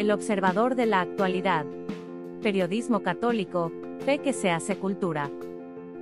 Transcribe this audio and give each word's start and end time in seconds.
El 0.00 0.10
observador 0.12 0.76
de 0.76 0.86
la 0.86 1.02
actualidad. 1.02 1.66
Periodismo 2.42 3.02
católico, 3.02 3.70
fe 4.06 4.16
que 4.16 4.32
se 4.32 4.50
hace 4.50 4.76
cultura. 4.76 5.30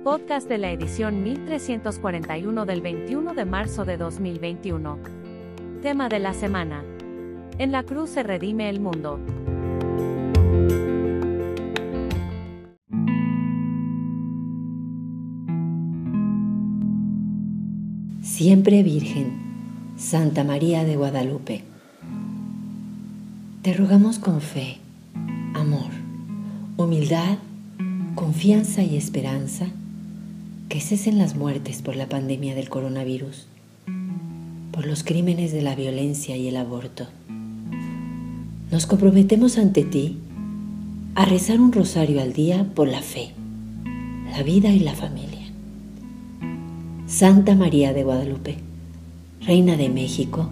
Podcast 0.05 0.47
de 0.47 0.57
la 0.57 0.71
edición 0.71 1.21
1341 1.21 2.65
del 2.65 2.79
21 2.79 3.33
de 3.33 3.43
marzo 3.43 3.83
de 3.83 3.97
2021. 3.97 4.99
Tema 5.81 6.07
de 6.07 6.19
la 6.19 6.33
semana. 6.33 6.81
En 7.57 7.73
la 7.73 7.83
cruz 7.83 8.11
se 8.11 8.23
redime 8.23 8.69
el 8.69 8.79
mundo. 8.79 9.19
Siempre 18.21 18.81
Virgen, 18.81 19.93
Santa 19.97 20.45
María 20.45 20.85
de 20.85 20.95
Guadalupe. 20.95 21.65
Te 23.61 23.73
rogamos 23.73 24.19
con 24.19 24.39
fe, 24.39 24.77
amor, 25.53 25.91
humildad, 26.77 27.39
confianza 28.15 28.83
y 28.83 28.95
esperanza 28.95 29.67
que 30.69 30.79
cesen 30.79 31.17
las 31.17 31.35
muertes 31.35 31.81
por 31.81 31.97
la 31.97 32.07
pandemia 32.07 32.55
del 32.55 32.69
coronavirus, 32.69 33.47
por 34.71 34.87
los 34.87 35.03
crímenes 35.03 35.51
de 35.51 35.61
la 35.61 35.75
violencia 35.75 36.37
y 36.37 36.47
el 36.47 36.55
aborto. 36.55 37.07
Nos 38.71 38.85
comprometemos 38.85 39.57
ante 39.57 39.83
ti 39.83 40.19
a 41.15 41.25
rezar 41.25 41.59
un 41.59 41.73
rosario 41.73 42.21
al 42.21 42.31
día 42.31 42.65
por 42.73 42.87
la 42.87 43.01
fe, 43.01 43.31
la 44.31 44.41
vida 44.41 44.69
y 44.69 44.79
la 44.79 44.95
familia. 44.95 45.47
Santa 47.07 47.55
María 47.55 47.91
de 47.91 48.05
Guadalupe, 48.05 48.55
Reina 49.41 49.75
de 49.75 49.89
México, 49.89 50.49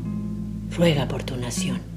ruega 0.76 1.08
por 1.08 1.24
tu 1.24 1.38
nación. 1.38 1.97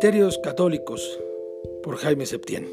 Criterios 0.00 0.38
católicos 0.38 1.18
por 1.82 1.96
Jaime 1.96 2.24
Septién. 2.24 2.68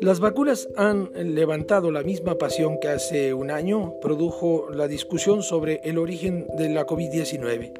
Las 0.00 0.20
vacunas 0.20 0.68
han 0.76 1.10
levantado 1.34 1.90
la 1.90 2.04
misma 2.04 2.38
pasión 2.38 2.78
que 2.78 2.86
hace 2.86 3.34
un 3.34 3.50
año 3.50 3.94
produjo 4.00 4.68
la 4.72 4.86
discusión 4.86 5.42
sobre 5.42 5.80
el 5.82 5.98
origen 5.98 6.46
de 6.56 6.68
la 6.68 6.86
COVID-19. 6.86 7.72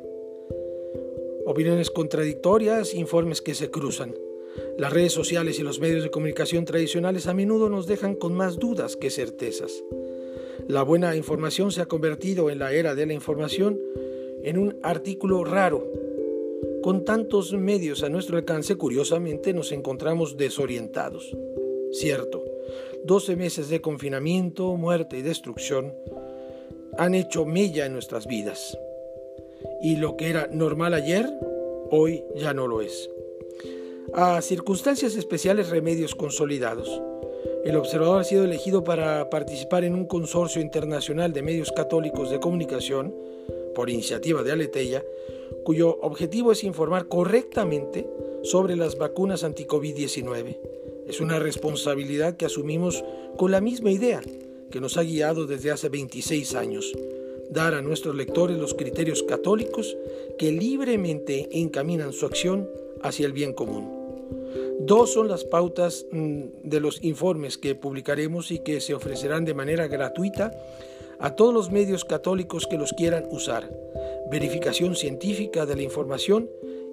Opiniones 1.46 1.92
contradictorias, 1.92 2.94
informes 2.94 3.40
que 3.40 3.54
se 3.54 3.70
cruzan. 3.70 4.16
Las 4.76 4.92
redes 4.92 5.12
sociales 5.12 5.60
y 5.60 5.62
los 5.62 5.78
medios 5.78 6.02
de 6.02 6.10
comunicación 6.10 6.64
tradicionales 6.64 7.28
a 7.28 7.32
menudo 7.32 7.68
nos 7.68 7.86
dejan 7.86 8.16
con 8.16 8.34
más 8.34 8.58
dudas 8.58 8.96
que 8.96 9.10
certezas. 9.10 9.84
La 10.66 10.82
buena 10.82 11.14
información 11.14 11.70
se 11.70 11.80
ha 11.80 11.86
convertido 11.86 12.50
en 12.50 12.58
la 12.58 12.72
era 12.72 12.96
de 12.96 13.06
la 13.06 13.12
información 13.12 13.78
en 14.42 14.58
un 14.58 14.80
artículo 14.82 15.44
raro 15.44 15.99
con 16.82 17.04
tantos 17.04 17.52
medios 17.52 18.02
a 18.02 18.08
nuestro 18.08 18.36
alcance, 18.36 18.76
curiosamente 18.76 19.52
nos 19.52 19.72
encontramos 19.72 20.36
desorientados. 20.36 21.36
Cierto, 21.92 22.44
12 23.04 23.36
meses 23.36 23.68
de 23.68 23.80
confinamiento, 23.80 24.76
muerte 24.76 25.18
y 25.18 25.22
destrucción 25.22 25.94
han 26.98 27.14
hecho 27.14 27.44
mella 27.44 27.86
en 27.86 27.92
nuestras 27.92 28.26
vidas. 28.26 28.78
Y 29.82 29.96
lo 29.96 30.16
que 30.16 30.30
era 30.30 30.48
normal 30.52 30.94
ayer, 30.94 31.28
hoy 31.90 32.24
ya 32.36 32.54
no 32.54 32.66
lo 32.66 32.80
es. 32.80 33.10
A 34.14 34.40
circunstancias 34.42 35.16
especiales, 35.16 35.70
remedios 35.70 36.14
consolidados. 36.14 37.00
El 37.64 37.76
observador 37.76 38.20
ha 38.20 38.24
sido 38.24 38.44
elegido 38.44 38.84
para 38.84 39.28
participar 39.28 39.84
en 39.84 39.94
un 39.94 40.06
consorcio 40.06 40.62
internacional 40.62 41.32
de 41.32 41.42
medios 41.42 41.72
católicos 41.72 42.30
de 42.30 42.40
comunicación, 42.40 43.14
por 43.74 43.90
iniciativa 43.90 44.42
de 44.42 44.52
Aleteia, 44.52 45.04
cuyo 45.64 45.98
objetivo 46.00 46.52
es 46.52 46.64
informar 46.64 47.08
correctamente 47.08 48.08
sobre 48.42 48.76
las 48.76 48.96
vacunas 48.96 49.44
anti-COVID-19. 49.44 50.58
Es 51.06 51.20
una 51.20 51.38
responsabilidad 51.38 52.36
que 52.36 52.46
asumimos 52.46 53.04
con 53.36 53.50
la 53.50 53.60
misma 53.60 53.90
idea 53.90 54.20
que 54.70 54.80
nos 54.80 54.96
ha 54.96 55.02
guiado 55.02 55.46
desde 55.46 55.70
hace 55.70 55.88
26 55.88 56.54
años, 56.54 56.92
dar 57.50 57.74
a 57.74 57.82
nuestros 57.82 58.14
lectores 58.14 58.56
los 58.56 58.74
criterios 58.74 59.22
católicos 59.22 59.96
que 60.38 60.52
libremente 60.52 61.48
encaminan 61.52 62.12
su 62.12 62.26
acción 62.26 62.68
hacia 63.02 63.26
el 63.26 63.32
bien 63.32 63.52
común. 63.52 64.00
Dos 64.80 65.12
son 65.12 65.28
las 65.28 65.44
pautas 65.44 66.06
mm, 66.10 66.42
de 66.62 66.80
los 66.80 67.02
informes 67.04 67.58
que 67.58 67.74
publicaremos 67.74 68.50
y 68.50 68.60
que 68.60 68.80
se 68.80 68.94
ofrecerán 68.94 69.44
de 69.44 69.54
manera 69.54 69.88
gratuita 69.88 70.52
a 71.20 71.36
todos 71.36 71.54
los 71.54 71.70
medios 71.70 72.04
católicos 72.04 72.66
que 72.66 72.78
los 72.78 72.92
quieran 72.92 73.26
usar 73.30 73.70
verificación 74.30 74.94
científica 74.94 75.66
de 75.66 75.74
la 75.74 75.82
información 75.82 76.48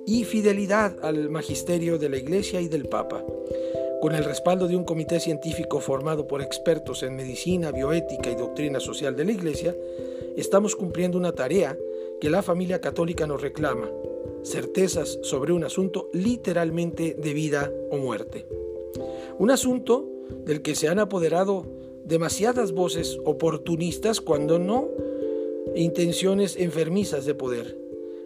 y 0.08 0.24
fidelidad 0.24 0.98
al 1.04 1.30
magisterio 1.30 2.00
de 2.00 2.10
la 2.10 2.18
Iglesia 2.18 2.62
y 2.62 2.68
del 2.68 2.86
Papa. 2.86 3.24
Con 4.02 4.16
el 4.16 4.24
respaldo 4.24 4.68
de 4.68 4.76
un 4.76 4.84
comité 4.84 5.20
científico 5.20 5.80
formado 5.80 6.28
por 6.28 6.42
expertos 6.42 7.04
en 7.04 7.16
medicina, 7.16 7.72
bioética 7.72 8.32
y 8.32 8.36
doctrina 8.36 8.80
social 8.80 9.16
de 9.16 9.26
la 9.26 9.32
Iglesia, 9.32 9.76
estamos 10.36 10.76
cumpliendo 10.76 11.18
una 11.18 11.34
tarea 11.34 11.78
que 12.20 12.30
la 12.30 12.42
familia 12.42 12.82
católica 12.82 13.28
nos 13.28 13.42
reclama, 13.42 13.90
certezas 14.44 15.20
sobre 15.22 15.54
un 15.54 15.64
asunto 15.64 16.09
literalmente 16.14 17.16
de 17.16 17.34
vida 17.34 17.72
o 17.92 17.98
muerte. 17.98 18.48
Un 19.38 19.52
asunto 19.52 20.09
del 20.46 20.62
que 20.62 20.76
se 20.76 20.88
han 20.88 21.00
apoderado 21.00 21.66
demasiadas 22.07 22.72
voces 22.72 23.19
oportunistas 23.25 24.22
cuando 24.22 24.59
no 24.59 24.90
intenciones 25.75 26.56
enfermizas 26.56 27.25
de 27.25 27.35
poder. 27.35 27.78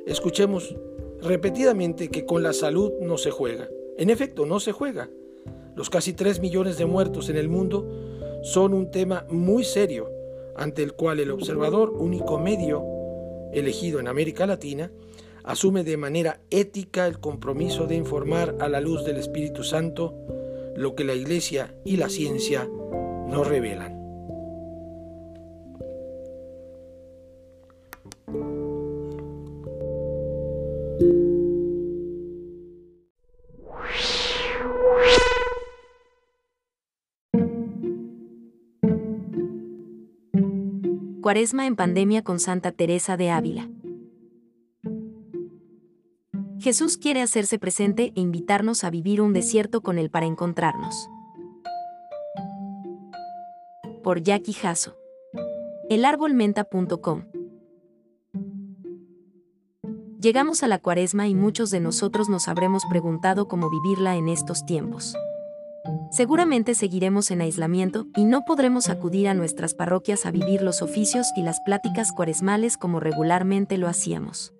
Escuchemos 0.05 0.75
repetidamente 1.21 2.09
que 2.09 2.25
con 2.25 2.43
la 2.43 2.53
salud 2.53 2.91
no 3.01 3.17
se 3.17 3.31
juega. 3.31 3.69
En 3.97 4.09
efecto, 4.09 4.45
no 4.45 4.59
se 4.59 4.71
juega. 4.71 5.09
Los 5.75 5.89
casi 5.89 6.13
3 6.13 6.41
millones 6.41 6.77
de 6.77 6.85
muertos 6.85 7.29
en 7.29 7.37
el 7.37 7.49
mundo 7.49 7.87
son 8.43 8.73
un 8.73 8.91
tema 8.91 9.25
muy 9.29 9.63
serio 9.63 10.09
ante 10.55 10.83
el 10.83 10.93
cual 10.93 11.19
el 11.19 11.31
observador, 11.31 11.91
único 11.91 12.37
medio 12.37 12.83
elegido 13.51 13.99
en 13.99 14.07
América 14.07 14.45
Latina, 14.45 14.91
asume 15.43 15.83
de 15.83 15.97
manera 15.97 16.41
ética 16.51 17.07
el 17.07 17.19
compromiso 17.19 17.87
de 17.87 17.95
informar 17.95 18.55
a 18.59 18.69
la 18.69 18.79
luz 18.79 19.03
del 19.05 19.17
Espíritu 19.17 19.63
Santo 19.63 20.15
lo 20.75 20.95
que 20.95 21.03
la 21.03 21.15
Iglesia 21.15 21.75
y 21.83 21.97
la 21.97 22.09
ciencia 22.09 22.69
nos 23.31 23.47
revelan. 23.47 23.99
Cuaresma 41.21 41.65
en 41.65 41.75
pandemia 41.77 42.23
con 42.23 42.39
Santa 42.39 42.71
Teresa 42.73 43.15
de 43.15 43.29
Ávila. 43.29 43.69
Jesús 46.59 46.97
quiere 46.97 47.21
hacerse 47.21 47.57
presente 47.57 48.11
e 48.15 48.21
invitarnos 48.21 48.83
a 48.83 48.89
vivir 48.89 49.21
un 49.21 49.31
desierto 49.31 49.81
con 49.81 49.97
Él 49.97 50.09
para 50.09 50.25
encontrarnos. 50.25 51.07
Por 54.03 54.23
Jackie 54.23 54.53
Jasso. 54.53 54.95
Elárbolmenta.com. 55.89 57.25
Llegamos 60.19 60.63
a 60.63 60.67
la 60.67 60.79
cuaresma 60.79 61.27
y 61.27 61.35
muchos 61.35 61.69
de 61.69 61.79
nosotros 61.79 62.27
nos 62.27 62.47
habremos 62.47 62.83
preguntado 62.89 63.47
cómo 63.47 63.69
vivirla 63.69 64.15
en 64.15 64.27
estos 64.27 64.65
tiempos. 64.65 65.15
Seguramente 66.09 66.73
seguiremos 66.73 67.29
en 67.29 67.41
aislamiento 67.41 68.07
y 68.15 68.25
no 68.25 68.43
podremos 68.43 68.89
acudir 68.89 69.27
a 69.27 69.33
nuestras 69.33 69.75
parroquias 69.75 70.25
a 70.25 70.31
vivir 70.31 70.63
los 70.63 70.81
oficios 70.81 71.27
y 71.35 71.43
las 71.43 71.59
pláticas 71.61 72.11
cuaresmales 72.11 72.77
como 72.77 72.99
regularmente 72.99 73.77
lo 73.77 73.87
hacíamos. 73.87 74.53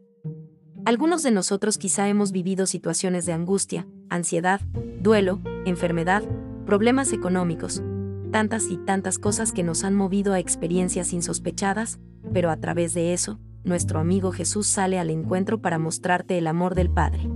Algunos 0.86 1.24
de 1.24 1.32
nosotros 1.32 1.78
quizá 1.78 2.08
hemos 2.10 2.32
vivido 2.32 2.68
situaciones 2.68 3.26
de 3.26 3.34
angustia, 3.34 3.88
ansiedad, 4.10 4.62
duelo, 5.00 5.40
enfermedad, 5.66 6.24
problemas 6.66 7.14
económicos, 7.14 7.84
tantas 8.32 8.70
y 8.70 8.78
tantas 8.78 9.20
cosas 9.20 9.52
que 9.52 9.64
nos 9.64 9.84
han 9.84 9.96
movido 9.96 10.34
a 10.34 10.40
experiencias 10.40 11.14
insospechadas, 11.14 12.00
pero 12.34 12.50
a 12.50 12.58
través 12.58 12.94
de 12.94 13.14
eso, 13.14 13.40
nuestro 13.64 14.00
amigo 14.00 14.32
Jesús 14.32 14.68
sale 14.68 14.98
al 14.98 15.10
encuentro 15.10 15.62
para 15.62 15.78
mostrarte 15.78 16.38
el 16.38 16.48
amor 16.48 16.74
del 16.74 16.90
Padre. 16.90 17.30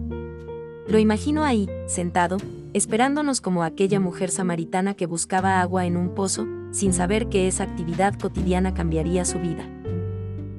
Lo 0.88 0.98
imagino 1.00 1.44
ahí, 1.44 1.70
sentado, 1.88 2.38
esperándonos 2.74 3.42
como 3.42 3.64
aquella 3.64 4.00
mujer 4.00 4.32
samaritana 4.32 4.94
que 4.94 5.06
buscaba 5.06 5.62
agua 5.62 5.86
en 5.86 5.98
un 5.98 6.16
pozo, 6.16 6.48
sin 6.72 6.94
saber 6.94 7.30
que 7.30 7.48
esa 7.48 7.64
actividad 7.64 8.18
cotidiana 8.20 8.74
cambiaría 8.74 9.26
su 9.26 9.40
vida. 9.40 9.68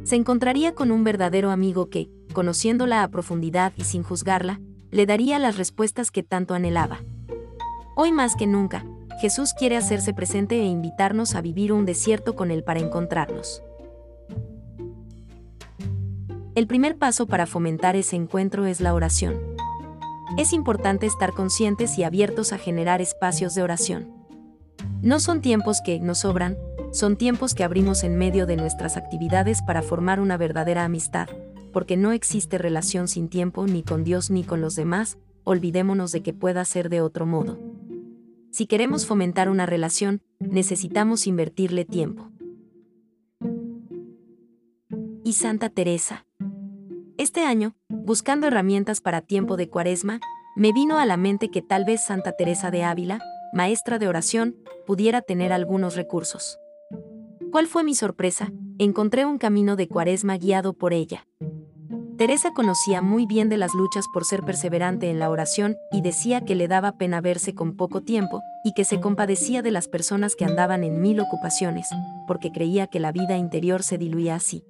Se 0.05 0.17
encontraría 0.17 0.75
con 0.75 0.93
un 0.93 1.05
verdadero 1.05 1.51
amigo 1.51 1.91
que, 1.91 2.09
conociéndola 2.33 3.03
a 3.03 3.09
profundidad 3.11 3.73
y 3.77 3.85
sin 3.85 4.03
juzgarla, 4.03 4.61
le 4.91 5.07
daría 5.07 5.39
las 5.39 5.57
respuestas 5.57 6.11
que 6.11 6.23
tanto 6.23 6.55
anhelaba. 6.55 7.01
Hoy 7.97 8.13
más 8.13 8.37
que 8.37 8.47
nunca, 8.47 8.85
Jesús 9.21 9.55
quiere 9.55 9.77
hacerse 9.77 10.13
presente 10.13 10.61
e 10.61 10.65
invitarnos 10.65 11.35
a 11.35 11.41
vivir 11.41 11.73
un 11.73 11.87
desierto 11.87 12.35
con 12.35 12.51
Él 12.51 12.63
para 12.63 12.81
encontrarnos. 12.81 13.63
El 16.55 16.67
primer 16.67 16.97
paso 16.97 17.27
para 17.27 17.47
fomentar 17.47 17.97
ese 17.97 18.17
encuentro 18.17 18.67
es 18.67 18.81
la 18.81 18.95
oración. 18.95 19.41
Es 20.37 20.53
importante 20.53 21.07
estar 21.07 21.33
conscientes 21.33 21.99
y 21.99 22.05
abiertos 22.05 22.53
a 22.53 22.59
generar 22.59 23.01
espacios 23.01 23.55
de 23.55 23.63
oración. 23.63 24.13
No 25.01 25.21
son 25.21 25.41
tiempos 25.41 25.81
que 25.85 26.01
nos 26.01 26.19
sobran, 26.19 26.59
son 26.93 27.17
tiempos 27.17 27.55
que 27.55 27.65
abrimos 27.65 28.05
en 28.05 28.17
medio 28.17 28.47
de 28.47 28.57
nuestras 28.57 28.97
actividades 28.97 29.63
para 29.63 29.83
formar 29.83 30.21
una 30.21 30.37
verdadera 30.37 30.85
amistad, 30.85 31.29
porque 31.73 31.97
no 31.97 32.13
existe 32.13 32.59
relación 32.59 33.07
sin 33.07 33.29
tiempo 33.29 33.67
ni 33.67 33.83
con 33.83 34.03
Dios 34.05 34.31
ni 34.31 34.45
con 34.45 34.61
los 34.61 34.77
demás, 34.77 35.19
olvidémonos 35.45 36.13
de 36.13 36.23
que 36.23 36.33
pueda 36.33 36.65
ser 36.65 36.89
de 36.89 37.03
otro 37.03 37.27
modo. 37.27 37.59
Si 38.57 38.65
queremos 38.65 39.05
fomentar 39.05 39.51
una 39.51 39.67
relación, 39.67 40.23
necesitamos 40.41 41.27
invertirle 41.27 41.85
tiempo. 41.85 42.31
Y 45.25 45.35
Santa 45.35 45.69
Teresa. 45.69 46.25
Este 47.19 47.43
año, 47.43 47.77
buscando 47.91 48.47
herramientas 48.47 49.03
para 49.03 49.21
tiempo 49.21 49.59
de 49.59 49.69
cuaresma, 49.69 50.21
me 50.57 50.73
vino 50.73 50.99
a 50.99 51.05
la 51.05 51.19
mente 51.19 51.51
que 51.51 51.61
tal 51.61 51.85
vez 51.85 52.03
Santa 52.03 52.33
Teresa 52.33 52.71
de 52.71 52.83
Ávila, 52.83 53.21
maestra 53.53 53.99
de 53.99 54.09
oración, 54.09 54.57
pudiera 54.87 55.21
tener 55.21 55.53
algunos 55.53 55.95
recursos. 55.95 56.59
¿Cuál 57.53 57.67
fue 57.67 57.85
mi 57.85 57.95
sorpresa? 57.95 58.55
Encontré 58.79 59.27
un 59.27 59.37
camino 59.37 59.77
de 59.77 59.87
cuaresma 59.87 60.39
guiado 60.39 60.73
por 60.73 60.95
ella. 60.95 61.27
Teresa 62.17 62.53
conocía 62.53 63.03
muy 63.03 63.27
bien 63.27 63.49
de 63.49 63.59
las 63.59 63.75
luchas 63.75 64.07
por 64.13 64.25
ser 64.25 64.43
perseverante 64.43 65.11
en 65.11 65.19
la 65.19 65.29
oración 65.29 65.77
y 65.93 66.01
decía 66.01 66.41
que 66.43 66.55
le 66.55 66.69
daba 66.69 66.93
pena 66.93 67.21
verse 67.21 67.55
con 67.55 67.77
poco 67.77 68.03
tiempo 68.03 68.43
y 68.65 68.73
que 68.75 68.85
se 68.85 69.01
compadecía 69.01 69.63
de 69.63 69.71
las 69.71 69.89
personas 69.89 70.35
que 70.35 70.45
andaban 70.45 70.83
en 70.83 71.01
mil 71.01 71.21
ocupaciones, 71.21 71.89
porque 72.27 72.53
creía 72.53 72.87
que 72.87 73.01
la 73.01 73.13
vida 73.13 73.37
interior 73.37 73.83
se 73.83 73.99
diluía 73.99 74.35
así 74.37 74.65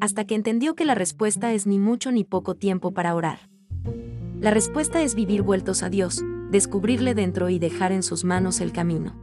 hasta 0.00 0.24
que 0.24 0.34
entendió 0.34 0.74
que 0.74 0.84
la 0.84 0.94
respuesta 0.94 1.52
es 1.52 1.66
ni 1.66 1.78
mucho 1.78 2.10
ni 2.10 2.24
poco 2.24 2.54
tiempo 2.54 2.92
para 2.92 3.14
orar. 3.14 3.50
La 4.40 4.50
respuesta 4.50 5.02
es 5.02 5.14
vivir 5.14 5.42
vueltos 5.42 5.82
a 5.82 5.90
Dios, 5.90 6.24
descubrirle 6.50 7.14
dentro 7.14 7.50
y 7.50 7.58
dejar 7.58 7.92
en 7.92 8.02
sus 8.02 8.24
manos 8.24 8.60
el 8.60 8.72
camino. 8.72 9.14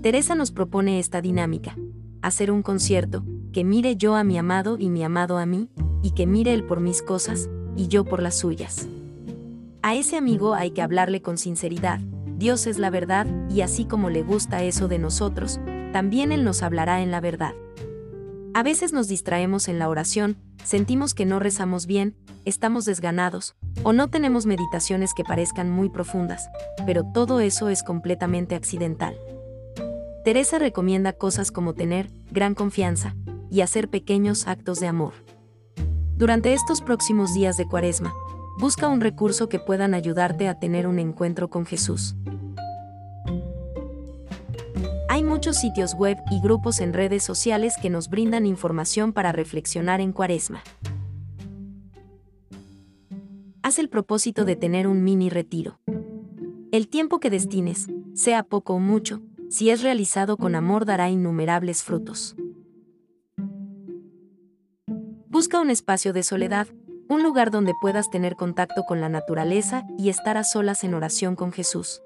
Teresa 0.00 0.34
nos 0.34 0.50
propone 0.50 0.98
esta 0.98 1.20
dinámica, 1.20 1.76
hacer 2.22 2.50
un 2.50 2.62
concierto, 2.62 3.24
que 3.52 3.64
mire 3.64 3.96
yo 3.96 4.16
a 4.16 4.24
mi 4.24 4.38
amado 4.38 4.78
y 4.78 4.88
mi 4.88 5.04
amado 5.04 5.36
a 5.36 5.44
mí, 5.44 5.68
y 6.02 6.12
que 6.12 6.26
mire 6.26 6.52
él 6.52 6.64
por 6.64 6.80
mis 6.80 7.02
cosas, 7.02 7.48
y 7.76 7.88
yo 7.88 8.04
por 8.04 8.22
las 8.22 8.36
suyas. 8.36 8.88
A 9.82 9.94
ese 9.94 10.16
amigo 10.16 10.54
hay 10.54 10.72
que 10.72 10.82
hablarle 10.82 11.22
con 11.22 11.38
sinceridad, 11.38 12.00
Dios 12.42 12.66
es 12.66 12.78
la 12.78 12.90
verdad, 12.90 13.26
y 13.50 13.60
así 13.60 13.84
como 13.84 14.10
le 14.10 14.24
gusta 14.24 14.64
eso 14.64 14.88
de 14.88 14.98
nosotros, 14.98 15.60
también 15.92 16.32
Él 16.32 16.42
nos 16.42 16.64
hablará 16.64 17.00
en 17.00 17.12
la 17.12 17.20
verdad. 17.20 17.52
A 18.52 18.64
veces 18.64 18.92
nos 18.92 19.06
distraemos 19.06 19.68
en 19.68 19.78
la 19.78 19.88
oración, 19.88 20.36
sentimos 20.64 21.14
que 21.14 21.24
no 21.24 21.38
rezamos 21.38 21.86
bien, 21.86 22.16
estamos 22.44 22.84
desganados, 22.84 23.54
o 23.84 23.92
no 23.92 24.08
tenemos 24.08 24.44
meditaciones 24.44 25.14
que 25.14 25.22
parezcan 25.22 25.70
muy 25.70 25.88
profundas, 25.88 26.48
pero 26.84 27.04
todo 27.14 27.38
eso 27.38 27.68
es 27.68 27.84
completamente 27.84 28.56
accidental. 28.56 29.16
Teresa 30.24 30.58
recomienda 30.58 31.12
cosas 31.12 31.52
como 31.52 31.74
tener 31.74 32.10
gran 32.32 32.54
confianza 32.54 33.14
y 33.52 33.60
hacer 33.60 33.88
pequeños 33.88 34.48
actos 34.48 34.80
de 34.80 34.88
amor. 34.88 35.12
Durante 36.22 36.52
estos 36.52 36.82
próximos 36.82 37.34
días 37.34 37.56
de 37.56 37.66
Cuaresma, 37.66 38.14
busca 38.56 38.86
un 38.86 39.00
recurso 39.00 39.48
que 39.48 39.58
puedan 39.58 39.92
ayudarte 39.92 40.46
a 40.46 40.56
tener 40.56 40.86
un 40.86 41.00
encuentro 41.00 41.50
con 41.50 41.66
Jesús. 41.66 42.14
Hay 45.08 45.24
muchos 45.24 45.56
sitios 45.56 45.94
web 45.94 46.16
y 46.30 46.40
grupos 46.40 46.78
en 46.78 46.92
redes 46.92 47.24
sociales 47.24 47.74
que 47.76 47.90
nos 47.90 48.08
brindan 48.08 48.46
información 48.46 49.12
para 49.12 49.32
reflexionar 49.32 50.00
en 50.00 50.12
cuaresma. 50.12 50.62
Haz 53.64 53.80
el 53.80 53.88
propósito 53.88 54.44
de 54.44 54.54
tener 54.54 54.86
un 54.86 55.02
mini 55.02 55.28
retiro. 55.28 55.80
El 56.70 56.86
tiempo 56.86 57.18
que 57.18 57.30
destines, 57.30 57.88
sea 58.14 58.44
poco 58.44 58.74
o 58.74 58.78
mucho, 58.78 59.22
si 59.50 59.70
es 59.70 59.82
realizado 59.82 60.36
con 60.36 60.54
amor 60.54 60.84
dará 60.84 61.10
innumerables 61.10 61.82
frutos. 61.82 62.36
Busca 65.32 65.60
un 65.60 65.70
espacio 65.70 66.12
de 66.12 66.22
soledad, 66.22 66.66
un 67.08 67.22
lugar 67.22 67.50
donde 67.50 67.72
puedas 67.80 68.10
tener 68.10 68.36
contacto 68.36 68.82
con 68.86 69.00
la 69.00 69.08
naturaleza 69.08 69.82
y 69.96 70.10
estar 70.10 70.36
a 70.36 70.44
solas 70.44 70.84
en 70.84 70.92
oración 70.92 71.36
con 71.36 71.52
Jesús. 71.52 72.02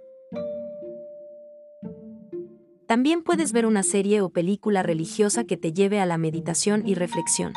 También 2.87 3.25
puedes 3.25 3.53
ver 3.53 3.67
una 3.67 3.83
serie 3.83 4.21
o 4.21 4.31
película 4.31 4.85
religiosa 4.85 5.43
que 5.43 5.57
te 5.57 5.73
lleve 5.73 5.99
a 5.99 6.07
la 6.07 6.19
meditación 6.19 6.87
y 6.87 6.95
reflexión. 6.95 7.53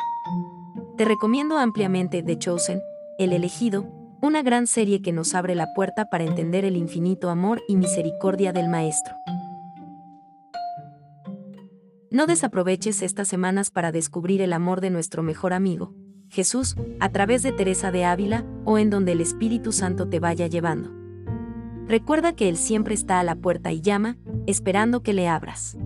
Te 0.96 1.04
recomiendo 1.04 1.56
ampliamente 1.56 2.24
The 2.24 2.36
Chosen, 2.36 2.82
El 3.16 3.32
elegido, 3.32 3.86
una 4.20 4.42
gran 4.42 4.66
serie 4.66 5.02
que 5.02 5.12
nos 5.12 5.36
abre 5.36 5.54
la 5.54 5.72
puerta 5.72 6.10
para 6.10 6.24
entender 6.24 6.64
el 6.64 6.76
infinito 6.76 7.30
amor 7.30 7.62
y 7.68 7.76
misericordia 7.76 8.52
del 8.52 8.68
Maestro. 8.68 9.14
No 12.12 12.26
desaproveches 12.26 13.02
estas 13.02 13.28
semanas 13.28 13.70
para 13.70 13.92
descubrir 13.92 14.42
el 14.42 14.52
amor 14.52 14.80
de 14.80 14.90
nuestro 14.90 15.22
mejor 15.22 15.52
amigo, 15.52 15.94
Jesús, 16.28 16.74
a 16.98 17.10
través 17.10 17.44
de 17.44 17.52
Teresa 17.52 17.92
de 17.92 18.04
Ávila 18.04 18.44
o 18.64 18.78
en 18.78 18.90
donde 18.90 19.12
el 19.12 19.20
Espíritu 19.20 19.70
Santo 19.70 20.08
te 20.08 20.18
vaya 20.18 20.48
llevando. 20.48 20.90
Recuerda 21.86 22.34
que 22.34 22.48
Él 22.48 22.56
siempre 22.56 22.94
está 22.94 23.20
a 23.20 23.24
la 23.24 23.36
puerta 23.36 23.70
y 23.70 23.80
llama, 23.80 24.16
esperando 24.48 25.04
que 25.04 25.12
le 25.12 25.28
abras. 25.28 25.78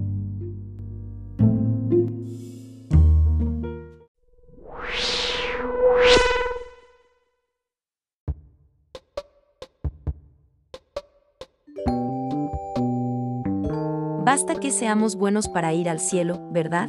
Basta 14.25 14.55
que 14.55 14.71
seamos 14.71 15.17
buenos 15.17 15.49
para 15.49 15.75
ir 15.75 15.87
al 15.91 16.01
cielo, 16.01 16.41
¿verdad? 16.51 16.89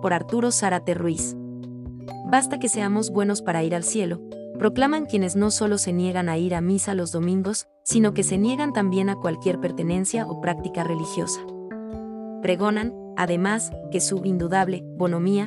Por 0.00 0.14
Arturo 0.14 0.50
Zárate 0.50 0.94
Ruiz. 0.94 1.36
Basta 2.30 2.58
que 2.58 2.70
seamos 2.70 3.10
buenos 3.10 3.42
para 3.42 3.62
ir 3.62 3.74
al 3.74 3.84
cielo, 3.84 4.22
proclaman 4.58 5.04
quienes 5.04 5.36
no 5.36 5.50
solo 5.50 5.76
se 5.76 5.92
niegan 5.92 6.30
a 6.30 6.38
ir 6.38 6.54
a 6.54 6.62
misa 6.62 6.94
los 6.94 7.12
domingos, 7.12 7.68
sino 7.84 8.14
que 8.14 8.22
se 8.22 8.38
niegan 8.38 8.72
también 8.72 9.10
a 9.10 9.16
cualquier 9.16 9.60
pertenencia 9.60 10.26
o 10.26 10.40
práctica 10.40 10.82
religiosa. 10.82 11.40
Pregonan, 12.40 12.94
además, 13.18 13.70
que 13.92 14.00
su 14.00 14.24
indudable 14.24 14.82
bonomía, 14.96 15.46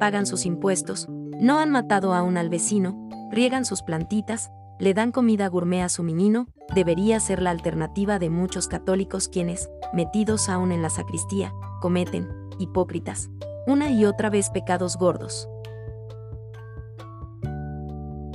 pagan 0.00 0.26
sus 0.26 0.44
impuestos, 0.44 1.06
no 1.38 1.60
han 1.60 1.70
matado 1.70 2.14
aún 2.14 2.36
al 2.36 2.48
vecino, 2.48 3.08
riegan 3.30 3.64
sus 3.64 3.82
plantitas, 3.82 4.50
le 4.82 4.94
dan 4.94 5.12
comida 5.12 5.46
gourmet 5.46 5.82
a 5.82 5.88
su 5.88 6.02
menino, 6.02 6.48
debería 6.74 7.20
ser 7.20 7.40
la 7.40 7.50
alternativa 7.50 8.18
de 8.18 8.30
muchos 8.30 8.66
católicos 8.66 9.28
quienes, 9.28 9.70
metidos 9.92 10.48
aún 10.48 10.72
en 10.72 10.82
la 10.82 10.90
sacristía, 10.90 11.54
cometen, 11.80 12.28
hipócritas, 12.58 13.30
una 13.68 13.92
y 13.92 14.04
otra 14.04 14.28
vez 14.28 14.50
pecados 14.50 14.96
gordos, 14.96 15.48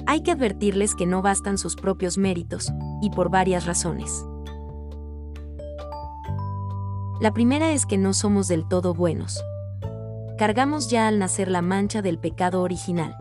hay 0.09 0.21
que 0.21 0.31
advertirles 0.31 0.95
que 0.95 1.05
no 1.05 1.21
bastan 1.21 1.57
sus 1.57 1.75
propios 1.75 2.17
méritos, 2.17 2.71
y 3.01 3.09
por 3.09 3.29
varias 3.29 3.65
razones. 3.65 4.25
La 7.19 7.33
primera 7.33 7.71
es 7.73 7.85
que 7.85 7.97
no 7.97 8.13
somos 8.13 8.47
del 8.47 8.65
todo 8.69 8.93
buenos. 8.93 9.43
Cargamos 10.37 10.89
ya 10.89 11.09
al 11.09 11.19
nacer 11.19 11.51
la 11.51 11.61
mancha 11.61 12.01
del 12.01 12.19
pecado 12.19 12.61
original. 12.61 13.17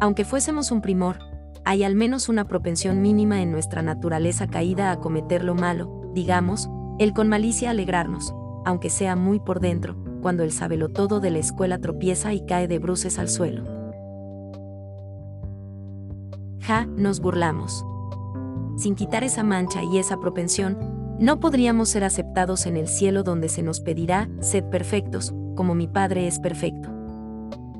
Aunque 0.00 0.26
fuésemos 0.26 0.70
un 0.70 0.82
primor, 0.82 1.18
hay 1.66 1.82
al 1.82 1.96
menos 1.96 2.28
una 2.28 2.46
propensión 2.46 3.02
mínima 3.02 3.42
en 3.42 3.50
nuestra 3.50 3.82
naturaleza 3.82 4.46
caída 4.46 4.92
a 4.92 5.00
cometer 5.00 5.42
lo 5.42 5.56
malo, 5.56 6.12
digamos, 6.14 6.70
el 7.00 7.12
con 7.12 7.28
malicia 7.28 7.70
alegrarnos, 7.70 8.32
aunque 8.64 8.88
sea 8.88 9.16
muy 9.16 9.40
por 9.40 9.58
dentro, 9.58 9.96
cuando 10.22 10.44
el 10.44 10.52
todo 10.88 11.18
de 11.18 11.32
la 11.32 11.38
escuela 11.38 11.80
tropieza 11.80 12.32
y 12.32 12.46
cae 12.46 12.68
de 12.68 12.78
bruces 12.78 13.18
al 13.18 13.28
suelo. 13.28 13.64
Ja, 16.60 16.86
nos 16.86 17.18
burlamos. 17.18 17.84
Sin 18.76 18.94
quitar 18.94 19.24
esa 19.24 19.42
mancha 19.42 19.82
y 19.82 19.98
esa 19.98 20.20
propensión, 20.20 20.78
no 21.18 21.40
podríamos 21.40 21.88
ser 21.88 22.04
aceptados 22.04 22.66
en 22.66 22.76
el 22.76 22.86
cielo 22.86 23.24
donde 23.24 23.48
se 23.48 23.64
nos 23.64 23.80
pedirá, 23.80 24.28
sed 24.38 24.62
perfectos, 24.66 25.34
como 25.56 25.74
mi 25.74 25.88
Padre 25.88 26.28
es 26.28 26.38
perfecto. 26.38 26.90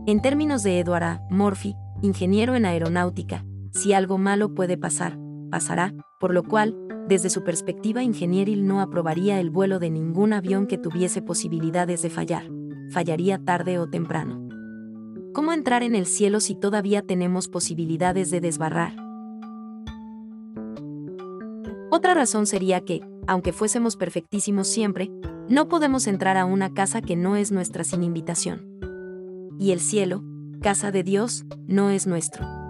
En 0.08 0.20
términos 0.20 0.64
de 0.64 0.80
Edward 0.80 1.04
A. 1.04 1.22
Murphy, 1.30 1.76
ingeniero 2.02 2.56
en 2.56 2.66
aeronáutica, 2.66 3.44
si 3.76 3.92
algo 3.92 4.16
malo 4.16 4.54
puede 4.54 4.78
pasar, 4.78 5.18
pasará, 5.50 5.94
por 6.18 6.32
lo 6.32 6.42
cual, 6.42 6.74
desde 7.08 7.30
su 7.30 7.44
perspectiva 7.44 8.02
ingenieril 8.02 8.66
no 8.66 8.80
aprobaría 8.80 9.38
el 9.38 9.50
vuelo 9.50 9.78
de 9.78 9.90
ningún 9.90 10.32
avión 10.32 10.66
que 10.66 10.78
tuviese 10.78 11.22
posibilidades 11.22 12.02
de 12.02 12.10
fallar, 12.10 12.50
fallaría 12.90 13.38
tarde 13.38 13.78
o 13.78 13.88
temprano. 13.88 14.42
¿Cómo 15.32 15.52
entrar 15.52 15.82
en 15.82 15.94
el 15.94 16.06
cielo 16.06 16.40
si 16.40 16.54
todavía 16.54 17.02
tenemos 17.02 17.48
posibilidades 17.48 18.30
de 18.30 18.40
desbarrar? 18.40 18.96
Otra 21.90 22.14
razón 22.14 22.46
sería 22.46 22.80
que, 22.80 23.02
aunque 23.26 23.52
fuésemos 23.52 23.96
perfectísimos 23.96 24.68
siempre, 24.68 25.10
no 25.48 25.68
podemos 25.68 26.06
entrar 26.06 26.38
a 26.38 26.46
una 26.46 26.72
casa 26.72 27.02
que 27.02 27.14
no 27.14 27.36
es 27.36 27.52
nuestra 27.52 27.84
sin 27.84 28.02
invitación. 28.02 28.66
Y 29.58 29.72
el 29.72 29.80
cielo, 29.80 30.24
casa 30.62 30.90
de 30.90 31.02
Dios, 31.02 31.44
no 31.66 31.90
es 31.90 32.06
nuestro. 32.06 32.65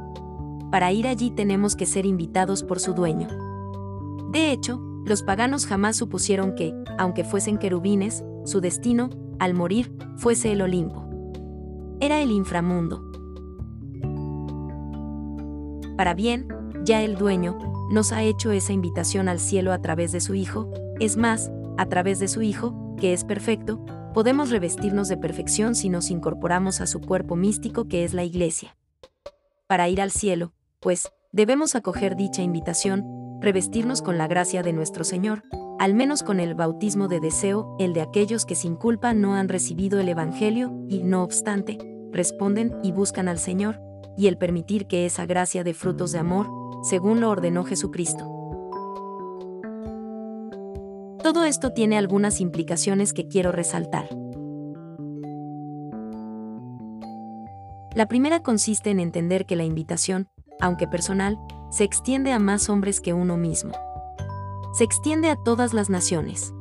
Para 0.77 0.93
ir 0.93 1.07
allí 1.07 1.31
tenemos 1.31 1.75
que 1.75 1.87
ser 1.87 2.05
invitados 2.05 2.63
por 2.63 2.81
su 2.81 2.93
dueño. 2.93 3.29
De 4.31 4.53
hecho, 4.53 4.79
los 5.07 5.23
paganos 5.23 5.65
jamás 5.65 5.97
supusieron 5.97 6.55
que, 6.55 6.75
aunque 6.99 7.25
fuesen 7.25 7.57
querubines, 7.57 8.23
su 8.45 8.61
destino, 8.61 9.09
al 9.39 9.55
morir, 9.55 9.97
fuese 10.19 10.53
el 10.53 10.61
Olimpo. 10.61 11.09
Era 11.99 12.21
el 12.21 12.31
inframundo. 12.31 13.03
Para 15.97 16.13
bien, 16.13 16.47
ya 16.85 17.01
el 17.01 17.17
dueño, 17.17 17.57
nos 17.91 18.13
ha 18.13 18.23
hecho 18.23 18.53
esa 18.53 18.75
invitación 18.75 19.31
al 19.31 19.41
cielo 19.41 19.73
a 19.73 19.81
través 19.81 20.13
de 20.13 20.21
su 20.21 20.35
Hijo, 20.35 20.71
es 21.01 21.17
más, 21.17 21.51
a 21.79 21.87
través 21.87 22.19
de 22.19 22.29
su 22.29 22.43
Hijo, 22.43 22.95
que 23.01 23.15
es 23.15 23.25
perfecto, 23.25 23.83
podemos 24.13 24.51
revestirnos 24.51 25.09
de 25.09 25.17
perfección 25.17 25.75
si 25.75 25.89
nos 25.89 26.11
incorporamos 26.11 26.83
a 26.83 26.87
su 26.87 27.01
cuerpo 27.01 27.35
místico 27.35 27.89
que 27.89 28.05
es 28.05 28.13
la 28.13 28.25
Iglesia. 28.25 28.77
Para 29.67 29.89
ir 29.89 30.03
al 30.03 30.11
cielo, 30.11 30.53
pues, 30.87 31.11
debemos 31.33 31.75
acoger 31.75 32.15
dicha 32.15 32.43
invitación, 32.43 33.41
revestirnos 33.41 34.03
con 34.03 34.19
la 34.19 34.29
gracia 34.29 34.63
de 34.63 34.73
nuestro 34.73 35.03
Señor, 35.03 35.43
al 35.81 35.95
menos 35.95 36.23
con 36.23 36.39
el 36.39 36.55
bautismo 36.55 37.09
de 37.09 37.19
deseo, 37.19 37.75
el 37.81 37.93
de 37.93 38.03
aquellos 38.03 38.47
que 38.47 38.55
sin 38.55 38.77
culpa 38.77 39.13
no 39.13 39.35
han 39.35 39.49
recibido 39.49 39.99
el 39.99 40.09
Evangelio 40.09 40.73
y, 40.89 41.03
no 41.03 41.25
obstante, 41.25 41.77
responden 42.13 42.73
y 42.85 42.93
buscan 42.93 43.27
al 43.27 43.41
Señor, 43.41 43.81
y 44.17 44.29
el 44.29 44.39
permitir 44.39 44.87
que 44.87 45.07
esa 45.07 45.27
gracia 45.27 45.65
de 45.65 45.75
frutos 45.75 46.13
de 46.13 46.21
amor, 46.21 46.49
según 46.85 47.21
lo 47.21 47.31
ordenó 47.31 47.65
Jesucristo. 47.65 48.25
Todo 51.21 51.47
esto 51.47 51.73
tiene 51.73 51.99
algunas 51.99 52.41
implicaciones 52.41 53.13
que 53.13 53.27
quiero 53.27 53.51
resaltar. 53.51 54.09
La 57.97 58.07
primera 58.07 58.41
consiste 58.45 58.91
en 58.91 59.01
entender 59.01 59.47
que 59.47 59.57
la 59.57 59.65
invitación, 59.65 60.29
aunque 60.61 60.87
personal, 60.87 61.39
se 61.71 61.85
extiende 61.85 62.33
a 62.33 62.39
más 62.39 62.69
hombres 62.69 63.01
que 63.01 63.13
uno 63.13 63.37
mismo. 63.37 63.73
Se 64.75 64.85
extiende 64.85 65.31
a 65.31 65.37
todas 65.37 65.75
las 65.75 65.91
naciones. 65.91 66.53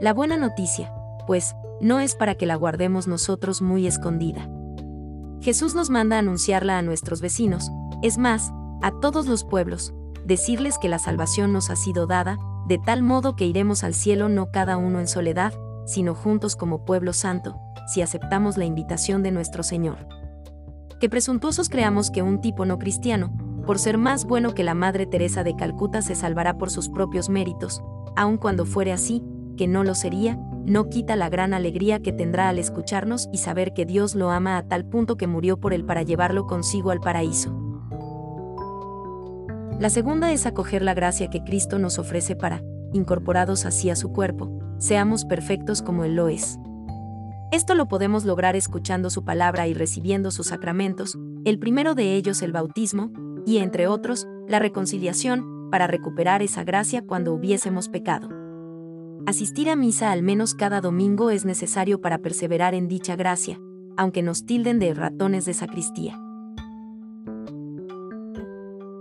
La 0.00 0.12
buena 0.12 0.36
noticia, 0.36 0.92
pues, 1.26 1.54
no 1.80 2.00
es 2.00 2.14
para 2.14 2.34
que 2.34 2.46
la 2.46 2.56
guardemos 2.56 3.06
nosotros 3.06 3.62
muy 3.62 3.86
escondida. 3.86 4.48
Jesús 5.40 5.74
nos 5.74 5.88
manda 5.90 6.18
anunciarla 6.18 6.78
a 6.78 6.82
nuestros 6.82 7.20
vecinos, 7.20 7.70
es 8.02 8.18
más, 8.18 8.52
a 8.82 8.92
todos 9.00 9.26
los 9.26 9.44
pueblos, 9.44 9.94
decirles 10.24 10.78
que 10.78 10.88
la 10.88 10.98
salvación 10.98 11.52
nos 11.52 11.70
ha 11.70 11.76
sido 11.76 12.06
dada, 12.06 12.38
de 12.66 12.78
tal 12.78 13.02
modo 13.02 13.36
que 13.36 13.46
iremos 13.46 13.84
al 13.84 13.94
cielo 13.94 14.28
no 14.28 14.50
cada 14.50 14.76
uno 14.76 15.00
en 15.00 15.08
soledad, 15.08 15.54
sino 15.86 16.14
juntos 16.14 16.56
como 16.56 16.84
pueblo 16.84 17.12
santo, 17.12 17.58
si 17.92 18.02
aceptamos 18.02 18.56
la 18.56 18.64
invitación 18.64 19.22
de 19.22 19.32
nuestro 19.32 19.62
Señor. 19.62 20.19
Que 21.00 21.08
presuntuosos 21.08 21.70
creamos 21.70 22.10
que 22.10 22.20
un 22.20 22.42
tipo 22.42 22.66
no 22.66 22.78
cristiano, 22.78 23.32
por 23.64 23.78
ser 23.78 23.96
más 23.96 24.26
bueno 24.26 24.52
que 24.52 24.62
la 24.62 24.74
Madre 24.74 25.06
Teresa 25.06 25.42
de 25.42 25.56
Calcuta 25.56 26.02
se 26.02 26.14
salvará 26.14 26.58
por 26.58 26.70
sus 26.70 26.90
propios 26.90 27.30
méritos, 27.30 27.82
aun 28.16 28.36
cuando 28.36 28.66
fuere 28.66 28.92
así, 28.92 29.24
que 29.56 29.66
no 29.66 29.82
lo 29.82 29.94
sería, 29.94 30.38
no 30.66 30.90
quita 30.90 31.16
la 31.16 31.30
gran 31.30 31.54
alegría 31.54 32.00
que 32.00 32.12
tendrá 32.12 32.50
al 32.50 32.58
escucharnos 32.58 33.30
y 33.32 33.38
saber 33.38 33.72
que 33.72 33.86
Dios 33.86 34.14
lo 34.14 34.30
ama 34.30 34.58
a 34.58 34.68
tal 34.68 34.84
punto 34.84 35.16
que 35.16 35.26
murió 35.26 35.58
por 35.58 35.72
él 35.72 35.86
para 35.86 36.02
llevarlo 36.02 36.46
consigo 36.46 36.90
al 36.90 37.00
paraíso. 37.00 37.56
La 39.78 39.88
segunda 39.88 40.32
es 40.32 40.44
acoger 40.44 40.82
la 40.82 40.92
gracia 40.92 41.30
que 41.30 41.42
Cristo 41.42 41.78
nos 41.78 41.98
ofrece 41.98 42.36
para, 42.36 42.62
incorporados 42.92 43.64
así 43.64 43.88
a 43.88 43.96
su 43.96 44.12
cuerpo, 44.12 44.50
seamos 44.76 45.24
perfectos 45.24 45.80
como 45.80 46.04
Él 46.04 46.16
lo 46.16 46.28
es. 46.28 46.58
Esto 47.52 47.74
lo 47.74 47.88
podemos 47.88 48.24
lograr 48.24 48.54
escuchando 48.54 49.10
su 49.10 49.24
palabra 49.24 49.66
y 49.66 49.74
recibiendo 49.74 50.30
sus 50.30 50.48
sacramentos, 50.48 51.18
el 51.44 51.58
primero 51.58 51.96
de 51.96 52.14
ellos 52.14 52.42
el 52.42 52.52
bautismo, 52.52 53.12
y 53.44 53.58
entre 53.58 53.88
otros, 53.88 54.28
la 54.46 54.60
reconciliación, 54.60 55.68
para 55.68 55.88
recuperar 55.88 56.42
esa 56.42 56.62
gracia 56.62 57.02
cuando 57.04 57.32
hubiésemos 57.34 57.88
pecado. 57.88 58.28
Asistir 59.26 59.68
a 59.68 59.74
misa 59.74 60.12
al 60.12 60.22
menos 60.22 60.54
cada 60.54 60.80
domingo 60.80 61.30
es 61.30 61.44
necesario 61.44 62.00
para 62.00 62.18
perseverar 62.18 62.74
en 62.74 62.86
dicha 62.86 63.16
gracia, 63.16 63.60
aunque 63.96 64.22
nos 64.22 64.46
tilden 64.46 64.78
de 64.78 64.94
ratones 64.94 65.44
de 65.44 65.54
sacristía. 65.54 66.20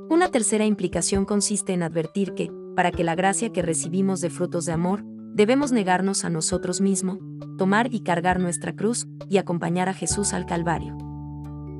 Una 0.09 0.29
tercera 0.31 0.65
implicación 0.65 1.25
consiste 1.25 1.73
en 1.73 1.83
advertir 1.83 2.33
que, 2.33 2.51
para 2.75 2.91
que 2.91 3.03
la 3.03 3.13
gracia 3.13 3.51
que 3.51 3.61
recibimos 3.61 4.21
de 4.21 4.31
frutos 4.31 4.65
de 4.65 4.71
amor, 4.71 5.03
debemos 5.33 5.71
negarnos 5.71 6.25
a 6.25 6.29
nosotros 6.29 6.81
mismos, 6.81 7.19
tomar 7.57 7.93
y 7.93 8.01
cargar 8.01 8.39
nuestra 8.39 8.75
cruz 8.75 9.07
y 9.29 9.37
acompañar 9.37 9.89
a 9.89 9.93
Jesús 9.93 10.33
al 10.33 10.45
Calvario. 10.45 10.97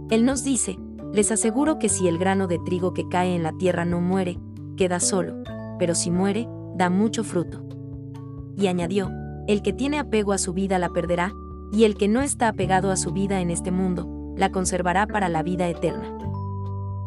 Él 0.10 0.26
nos 0.26 0.44
dice, 0.44 0.78
les 1.14 1.32
aseguro 1.32 1.80
que 1.80 1.90
si 1.90 2.08
el 2.08 2.18
grano 2.18 2.48
de 2.48 2.60
trigo 2.60 2.94
que 2.94 3.08
cae 3.08 3.36
en 3.36 3.44
la 3.44 3.52
tierra 3.54 3.86
no 3.86 4.02
muere, 4.02 4.40
queda 4.78 5.00
solo, 5.00 5.44
pero 5.78 5.96
si 5.96 6.12
muere, 6.12 6.48
da 6.76 6.90
mucho 6.90 7.24
fruto. 7.24 7.64
Y 8.56 8.68
añadió, 8.68 9.12
el 9.48 9.62
que 9.62 9.74
tiene 9.74 10.00
apego 10.00 10.34
a 10.34 10.38
su 10.38 10.54
vida 10.54 10.78
la 10.78 10.90
perderá, 10.90 11.34
y 11.72 11.84
el 11.84 11.96
que 11.96 12.08
no 12.08 12.22
está 12.22 12.48
apegado 12.48 12.92
a 12.92 12.98
su 12.98 13.12
vida 13.12 13.42
en 13.42 13.50
este 13.50 13.72
mundo, 13.72 14.34
la 14.36 14.52
conservará 14.52 15.08
para 15.08 15.30
la 15.30 15.44
vida 15.44 15.68
eterna. 15.68 16.18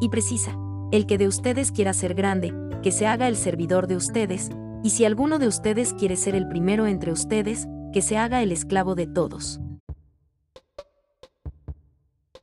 Y 0.00 0.08
precisa, 0.08 0.56
el 0.90 1.06
que 1.06 1.18
de 1.18 1.28
ustedes 1.28 1.72
quiera 1.72 1.94
ser 1.94 2.14
grande, 2.14 2.54
que 2.82 2.92
se 2.92 3.06
haga 3.06 3.28
el 3.28 3.37
servidor 3.37 3.87
de 3.87 3.96
ustedes, 3.96 4.50
y 4.82 4.90
si 4.90 5.04
alguno 5.04 5.38
de 5.38 5.48
ustedes 5.48 5.94
quiere 5.94 6.16
ser 6.16 6.34
el 6.34 6.48
primero 6.48 6.86
entre 6.86 7.12
ustedes, 7.12 7.68
que 7.92 8.02
se 8.02 8.16
haga 8.16 8.42
el 8.42 8.52
esclavo 8.52 8.94
de 8.94 9.06
todos. 9.06 9.60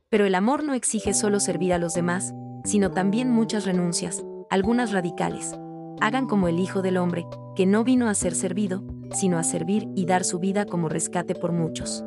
Pero 0.08 0.24
el 0.24 0.34
amor 0.34 0.64
no 0.64 0.74
exige 0.74 1.14
solo 1.14 1.38
servir 1.38 1.72
a 1.72 1.78
los 1.78 1.94
demás, 1.94 2.34
sino 2.64 2.90
también 2.90 3.30
muchas 3.30 3.64
renuncias, 3.64 4.24
algunas 4.50 4.92
radicales. 4.92 5.54
Hagan 6.00 6.26
como 6.26 6.48
el 6.48 6.58
Hijo 6.58 6.82
del 6.82 6.96
Hombre, 6.96 7.26
que 7.54 7.66
no 7.66 7.84
vino 7.84 8.08
a 8.08 8.14
ser 8.14 8.34
servido, 8.34 8.82
sino 9.12 9.38
a 9.38 9.44
servir 9.44 9.88
y 9.94 10.06
dar 10.06 10.24
su 10.24 10.38
vida 10.38 10.66
como 10.66 10.88
rescate 10.88 11.34
por 11.34 11.52
muchos. 11.52 12.04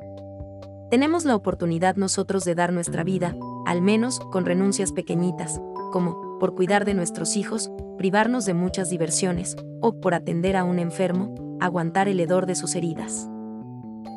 Tenemos 0.90 1.26
la 1.26 1.36
oportunidad 1.36 1.96
nosotros 1.96 2.44
de 2.44 2.56
dar 2.56 2.74
nuestra 2.74 3.04
vida, 3.04 3.36
al 3.66 3.82
menos 3.82 4.20
con 4.20 4.46
renuncias 4.46 4.92
pequeñitas, 4.92 5.60
como 5.92 6.38
por 6.40 6.56
cuidar 6.56 6.86
de 6.86 6.94
nuestros 6.94 7.36
hijos, 7.36 7.72
privarnos 8.04 8.44
de 8.44 8.54
muchas 8.54 8.90
diversiones, 8.90 9.56
o 9.80 10.02
por 10.02 10.14
atender 10.14 10.58
a 10.58 10.66
un 10.66 10.78
enfermo, 10.78 11.34
aguantar 11.62 12.10
el 12.10 12.20
hedor 12.20 12.48
de 12.48 12.56
sus 12.56 12.76
heridas. 12.76 13.30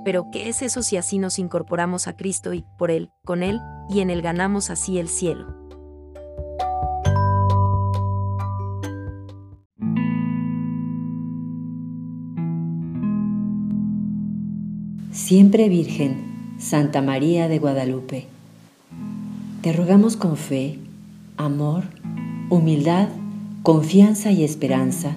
Pero 0.05 0.27
¿qué 0.33 0.49
es 0.49 0.61
eso 0.61 0.83
si 0.83 0.97
así 0.97 1.19
nos 1.19 1.39
incorporamos 1.39 2.09
a 2.09 2.17
Cristo 2.17 2.53
y, 2.53 2.65
por 2.79 2.91
Él, 2.91 3.11
con 3.25 3.45
Él, 3.45 3.61
y 3.89 4.01
en 4.01 4.11
Él 4.11 4.23
ganamos 4.23 4.71
así 4.71 4.99
el 4.99 5.07
cielo? 5.07 5.55
Siempre 15.13 15.69
Virgen, 15.69 16.57
Santa 16.59 17.03
María 17.03 17.47
de 17.47 17.61
Guadalupe, 17.61 18.27
te 19.63 19.73
rogamos 19.73 20.17
con 20.17 20.37
fe, 20.37 20.81
amor 21.37 21.85
humildad, 22.49 23.09
confianza 23.67 24.31
y 24.31 24.45
esperanza 24.45 25.17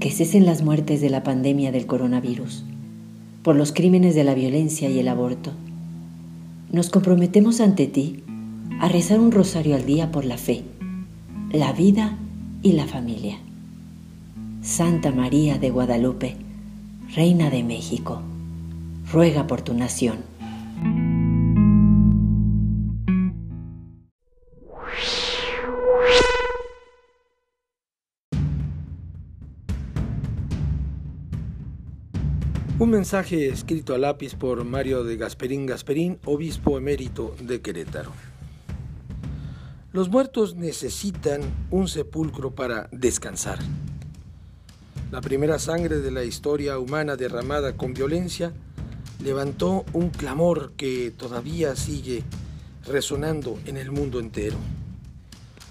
que 0.00 0.10
cesen 0.10 0.46
las 0.46 0.62
muertes 0.62 1.02
de 1.02 1.10
la 1.10 1.22
pandemia 1.22 1.72
del 1.72 1.84
coronavirus, 1.84 2.64
por 3.42 3.54
los 3.54 3.72
crímenes 3.72 4.14
de 4.14 4.24
la 4.24 4.32
violencia 4.32 4.88
y 4.88 4.98
el 4.98 5.08
aborto. 5.08 5.52
Nos 6.72 6.88
comprometemos 6.88 7.60
ante 7.60 7.86
ti 7.86 8.22
a 8.80 8.88
rezar 8.88 9.20
un 9.20 9.30
rosario 9.30 9.74
al 9.76 9.84
día 9.84 10.10
por 10.10 10.24
la 10.24 10.38
fe, 10.38 10.62
la 11.52 11.74
vida 11.74 12.16
y 12.62 12.72
la 12.72 12.86
familia. 12.86 13.36
Santa 14.62 15.12
María 15.12 15.58
de 15.58 15.68
Guadalupe, 15.68 16.34
Reina 17.14 17.50
de 17.50 17.62
México, 17.62 18.22
ruega 19.12 19.46
por 19.46 19.60
tu 19.60 19.74
nación. 19.74 20.16
Un 32.78 32.90
mensaje 32.90 33.48
escrito 33.48 33.94
a 33.94 33.98
lápiz 33.98 34.34
por 34.34 34.62
Mario 34.66 35.02
de 35.02 35.16
Gasperín 35.16 35.64
Gasperín, 35.64 36.18
obispo 36.26 36.76
emérito 36.76 37.34
de 37.40 37.62
Querétaro. 37.62 38.12
Los 39.94 40.10
muertos 40.10 40.56
necesitan 40.56 41.40
un 41.70 41.88
sepulcro 41.88 42.54
para 42.54 42.90
descansar. 42.92 43.60
La 45.10 45.22
primera 45.22 45.58
sangre 45.58 46.00
de 46.00 46.10
la 46.10 46.24
historia 46.24 46.78
humana 46.78 47.16
derramada 47.16 47.78
con 47.78 47.94
violencia 47.94 48.52
levantó 49.24 49.86
un 49.94 50.10
clamor 50.10 50.72
que 50.76 51.10
todavía 51.16 51.76
sigue 51.76 52.24
resonando 52.86 53.58
en 53.64 53.78
el 53.78 53.90
mundo 53.90 54.20
entero. 54.20 54.58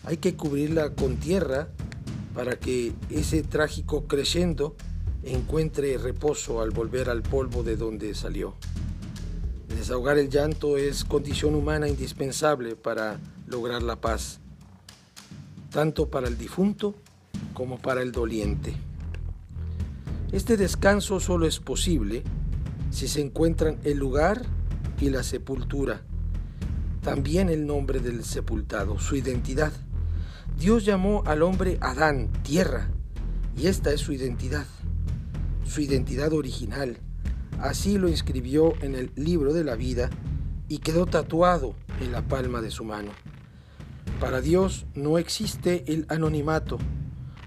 Hay 0.06 0.18
que 0.18 0.36
cubrirla 0.36 0.96
con 0.96 1.18
tierra 1.18 1.68
para 2.34 2.58
que 2.58 2.94
ese 3.12 3.44
trágico 3.44 4.08
creyendo 4.08 4.76
encuentre 5.26 5.98
reposo 5.98 6.62
al 6.62 6.72
volver 6.72 7.10
al 7.10 7.22
polvo 7.22 7.64
de 7.64 7.76
donde 7.76 8.14
salió. 8.16 8.56
Desahogar 9.68 10.18
el 10.18 10.30
llanto 10.30 10.78
es 10.78 11.04
condición 11.04 11.56
humana 11.56 11.88
indispensable 11.88 12.76
para 12.76 13.20
lograr 13.48 13.84
la 13.84 14.00
paz, 14.00 14.40
tanto 15.72 16.10
para 16.10 16.28
el 16.28 16.38
difunto 16.38 16.96
como 17.54 17.78
para 17.80 18.02
el 18.02 18.12
doliente. 18.12 18.74
Este 20.32 20.58
descanso 20.58 21.20
solo 21.20 21.46
es 21.48 21.60
posible 21.60 22.24
si 22.92 23.08
se 23.08 23.22
encuentran 23.22 23.78
el 23.84 23.98
lugar 23.98 24.44
y 25.00 25.10
la 25.10 25.24
sepultura, 25.24 26.02
también 27.02 27.50
el 27.50 27.66
nombre 27.66 28.00
del 28.00 28.24
sepultado, 28.24 29.00
su 29.00 29.16
identidad. 29.16 29.74
Dios 30.58 30.86
llamó 30.86 31.24
al 31.26 31.44
hombre 31.44 31.78
Adán, 31.82 32.30
tierra, 32.44 32.90
y 33.58 33.68
esta 33.68 33.92
es 33.92 34.02
su 34.02 34.14
identidad, 34.14 34.66
su 35.66 35.82
identidad 35.82 36.32
original. 36.34 36.98
Así 37.60 37.98
lo 37.98 38.08
inscribió 38.08 38.74
en 38.82 38.96
el 38.96 39.12
libro 39.16 39.54
de 39.54 39.64
la 39.64 39.76
vida 39.76 40.10
y 40.68 40.80
quedó 40.80 41.06
tatuado 41.06 41.76
en 42.02 42.12
la 42.12 42.22
palma 42.22 42.62
de 42.62 42.72
su 42.72 42.84
mano. 42.84 43.12
Para 44.20 44.42
Dios 44.42 44.86
no 44.94 45.18
existe 45.18 45.92
el 45.92 46.06
anonimato. 46.10 46.78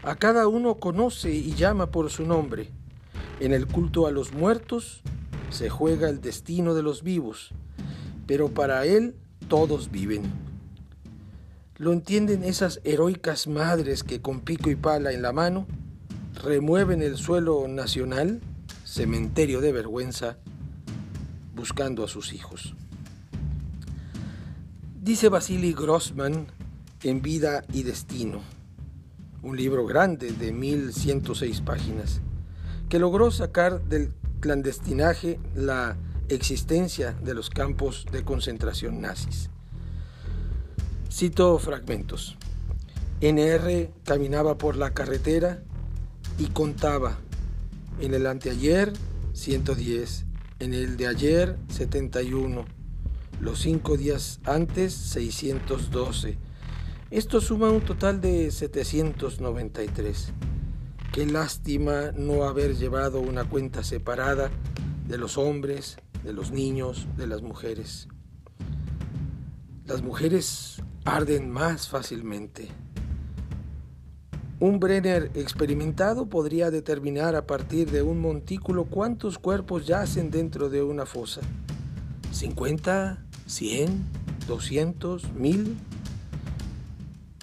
A 0.02 0.16
cada 0.16 0.48
uno 0.48 0.76
conoce 0.76 1.30
y 1.30 1.54
llama 1.54 1.90
por 1.90 2.10
su 2.10 2.24
nombre. 2.24 2.70
En 3.40 3.52
el 3.52 3.66
culto 3.66 4.06
a 4.06 4.10
los 4.10 4.32
muertos 4.32 5.02
se 5.50 5.70
juega 5.70 6.08
el 6.08 6.20
destino 6.20 6.74
de 6.74 6.82
los 6.82 7.02
vivos, 7.02 7.52
pero 8.26 8.48
para 8.48 8.84
Él 8.84 9.14
todos 9.48 9.90
viven. 9.90 10.22
¿Lo 11.76 11.92
entienden 11.92 12.42
esas 12.42 12.80
heroicas 12.84 13.46
madres 13.46 14.02
que 14.02 14.20
con 14.20 14.40
pico 14.40 14.70
y 14.70 14.76
pala 14.76 15.12
en 15.12 15.22
la 15.22 15.32
mano 15.32 15.66
remueven 16.42 17.02
el 17.02 17.16
suelo 17.16 17.66
nacional, 17.68 18.40
cementerio 18.84 19.60
de 19.60 19.72
vergüenza, 19.72 20.38
buscando 21.54 22.04
a 22.04 22.08
sus 22.08 22.32
hijos? 22.32 22.74
Dice 25.02 25.28
Vasily 25.28 25.72
Grossman 25.72 26.46
en 27.02 27.22
Vida 27.22 27.64
y 27.72 27.82
Destino, 27.82 28.40
un 29.42 29.56
libro 29.56 29.86
grande 29.86 30.32
de 30.32 30.52
1106 30.52 31.60
páginas, 31.62 32.20
que 32.88 32.98
logró 32.98 33.30
sacar 33.30 33.82
del 33.82 34.12
clandestinaje 34.40 35.40
la 35.54 35.96
existencia 36.28 37.12
de 37.12 37.34
los 37.34 37.50
campos 37.50 38.06
de 38.12 38.24
concentración 38.24 39.00
nazis. 39.00 39.50
Cito 41.10 41.58
fragmentos. 41.58 42.36
NR 43.20 43.90
caminaba 44.04 44.58
por 44.58 44.76
la 44.76 44.92
carretera 44.92 45.62
y 46.38 46.46
contaba 46.46 47.18
en 48.00 48.14
el 48.14 48.26
anteayer 48.26 48.92
110, 49.32 50.24
en 50.60 50.74
el 50.74 50.96
de 50.96 51.06
ayer 51.08 51.56
71, 51.68 52.64
los 53.40 53.60
cinco 53.60 53.96
días 53.96 54.40
antes 54.44 54.94
612. 54.94 56.38
Esto 57.10 57.40
suma 57.40 57.70
un 57.70 57.80
total 57.80 58.20
de 58.20 58.50
793. 58.50 60.32
Qué 61.12 61.26
lástima 61.26 62.12
no 62.16 62.44
haber 62.44 62.76
llevado 62.76 63.20
una 63.20 63.48
cuenta 63.48 63.82
separada 63.82 64.50
de 65.06 65.18
los 65.18 65.38
hombres, 65.38 65.96
de 66.22 66.32
los 66.32 66.50
niños, 66.50 67.06
de 67.16 67.26
las 67.26 67.42
mujeres. 67.42 68.08
Las 69.86 70.02
mujeres 70.02 70.82
arden 71.04 71.50
más 71.50 71.88
fácilmente. 71.88 72.68
Un 74.60 74.80
Brenner 74.80 75.30
experimentado 75.34 76.26
podría 76.26 76.72
determinar 76.72 77.36
a 77.36 77.46
partir 77.46 77.92
de 77.92 78.02
un 78.02 78.20
montículo 78.20 78.86
cuántos 78.86 79.38
cuerpos 79.38 79.86
yacen 79.86 80.32
dentro 80.32 80.68
de 80.68 80.82
una 80.82 81.06
fosa. 81.06 81.42
¿50? 82.32 83.18
¿100? 83.48 83.88
¿200? 84.48 85.22
¿1000? 85.34 85.74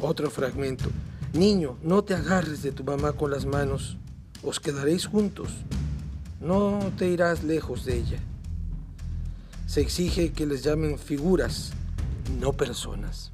Otro 0.02 0.30
fragmento. 0.30 0.90
Niño, 1.32 1.78
no 1.82 2.04
te 2.04 2.16
agarres 2.16 2.62
de 2.62 2.74
tu 2.74 2.84
mamá 2.84 3.14
con 3.14 3.32
las 3.32 3.46
manos, 3.46 3.98
os 4.44 4.60
quedaréis 4.60 5.06
juntos, 5.06 5.50
no 6.42 6.80
te 6.98 7.10
irás 7.10 7.44
lejos 7.44 7.86
de 7.86 7.98
ella. 7.98 8.20
Se 9.68 9.82
exige 9.82 10.32
que 10.32 10.46
les 10.46 10.64
llamen 10.64 11.00
figuras, 11.00 11.72
no 12.40 12.54
personas. 12.54 13.32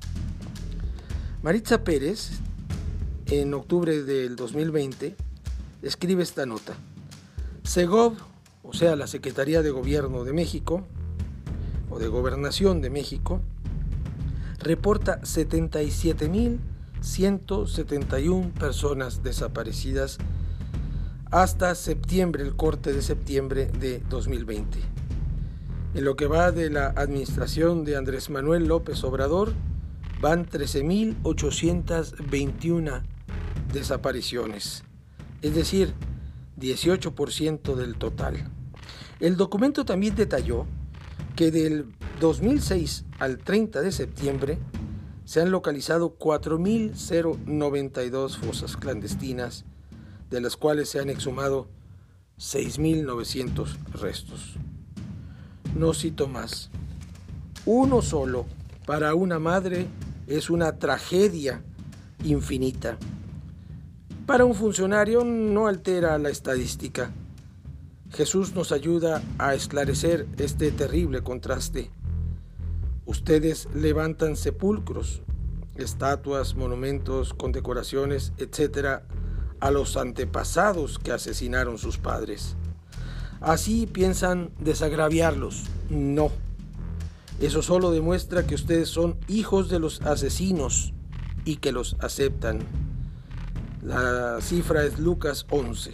Maritza 1.43 1.83
Pérez, 1.83 2.31
en 3.31 3.53
octubre 3.53 4.03
del 4.03 4.35
2020, 4.35 5.15
escribe 5.81 6.21
esta 6.21 6.45
nota. 6.45 6.73
Segov, 7.63 8.17
o 8.61 8.73
sea, 8.73 8.97
la 8.97 9.07
Secretaría 9.07 9.61
de 9.61 9.71
Gobierno 9.71 10.25
de 10.25 10.33
México, 10.33 10.85
o 11.89 11.97
de 11.97 12.09
Gobernación 12.09 12.81
de 12.81 12.89
México, 12.89 13.39
reporta 14.59 15.25
77 15.25 16.27
mil 16.27 16.59
171 16.99 18.51
personas 18.59 19.23
desaparecidas 19.23 20.17
hasta 21.31 21.73
septiembre, 21.75 22.43
el 22.43 22.57
corte 22.57 22.91
de 22.91 23.01
septiembre 23.01 23.67
de 23.79 24.03
2020. 24.09 24.77
En 25.93 26.03
lo 26.03 26.17
que 26.17 26.27
va 26.27 26.51
de 26.51 26.69
la 26.69 26.87
administración 26.87 27.85
de 27.85 27.95
Andrés 27.95 28.29
Manuel 28.29 28.67
López 28.67 29.01
Obrador, 29.05 29.53
van 30.19 30.45
13.821 30.45 33.03
desapariciones, 33.73 34.83
es 35.41 35.55
decir, 35.55 35.93
18% 36.59 37.75
del 37.75 37.95
total. 37.95 38.51
El 39.19 39.37
documento 39.37 39.85
también 39.85 40.15
detalló 40.15 40.65
que 41.35 41.51
del 41.51 41.85
2006 42.19 43.05
al 43.19 43.37
30 43.37 43.81
de 43.81 43.91
septiembre 43.91 44.57
se 45.25 45.41
han 45.41 45.51
localizado 45.51 46.17
4.092 46.17 48.37
fosas 48.37 48.77
clandestinas, 48.77 49.65
de 50.29 50.39
las 50.41 50.57
cuales 50.57 50.89
se 50.89 50.99
han 50.99 51.09
exhumado 51.09 51.67
6.900 52.37 53.77
restos. 53.93 54.55
No 55.75 55.93
cito 55.93 56.27
más. 56.27 56.69
Uno 57.65 58.01
solo 58.01 58.45
para 58.85 59.15
una 59.15 59.39
madre 59.39 59.87
es 60.27 60.49
una 60.49 60.77
tragedia 60.79 61.63
infinita. 62.23 62.97
Para 64.31 64.45
un 64.45 64.55
funcionario 64.55 65.25
no 65.25 65.67
altera 65.67 66.17
la 66.17 66.29
estadística. 66.29 67.11
Jesús 68.11 68.55
nos 68.55 68.71
ayuda 68.71 69.21
a 69.37 69.55
esclarecer 69.55 70.25
este 70.37 70.71
terrible 70.71 71.21
contraste. 71.21 71.91
Ustedes 73.05 73.67
levantan 73.75 74.37
sepulcros, 74.37 75.21
estatuas, 75.75 76.55
monumentos, 76.55 77.33
condecoraciones, 77.33 78.31
etc., 78.37 79.01
a 79.59 79.69
los 79.69 79.97
antepasados 79.97 80.97
que 80.97 81.11
asesinaron 81.11 81.77
sus 81.77 81.97
padres. 81.97 82.55
Así 83.41 83.85
piensan 83.85 84.51
desagraviarlos. 84.61 85.65
No. 85.89 86.31
Eso 87.41 87.61
solo 87.61 87.91
demuestra 87.91 88.47
que 88.47 88.55
ustedes 88.55 88.87
son 88.87 89.17
hijos 89.27 89.67
de 89.67 89.79
los 89.79 90.01
asesinos 90.03 90.93
y 91.43 91.57
que 91.57 91.73
los 91.73 91.97
aceptan. 91.99 92.90
La 93.81 94.39
cifra 94.41 94.83
es 94.83 94.99
Lucas 94.99 95.47
11. 95.49 95.93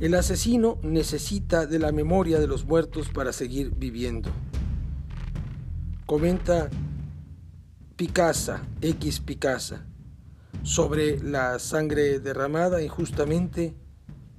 El 0.00 0.14
asesino 0.14 0.78
necesita 0.82 1.66
de 1.66 1.78
la 1.78 1.92
memoria 1.92 2.38
de 2.38 2.46
los 2.46 2.64
muertos 2.64 3.10
para 3.10 3.34
seguir 3.34 3.72
viviendo. 3.76 4.30
Comenta 6.06 6.70
Picasa, 7.96 8.62
X 8.80 9.20
Picasa, 9.20 9.84
sobre 10.62 11.22
la 11.22 11.58
sangre 11.58 12.20
derramada 12.20 12.82
injustamente 12.82 13.74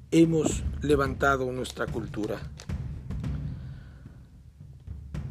hemos 0.09 0.63
levantado 0.81 1.51
nuestra 1.51 1.85
cultura. 1.85 2.39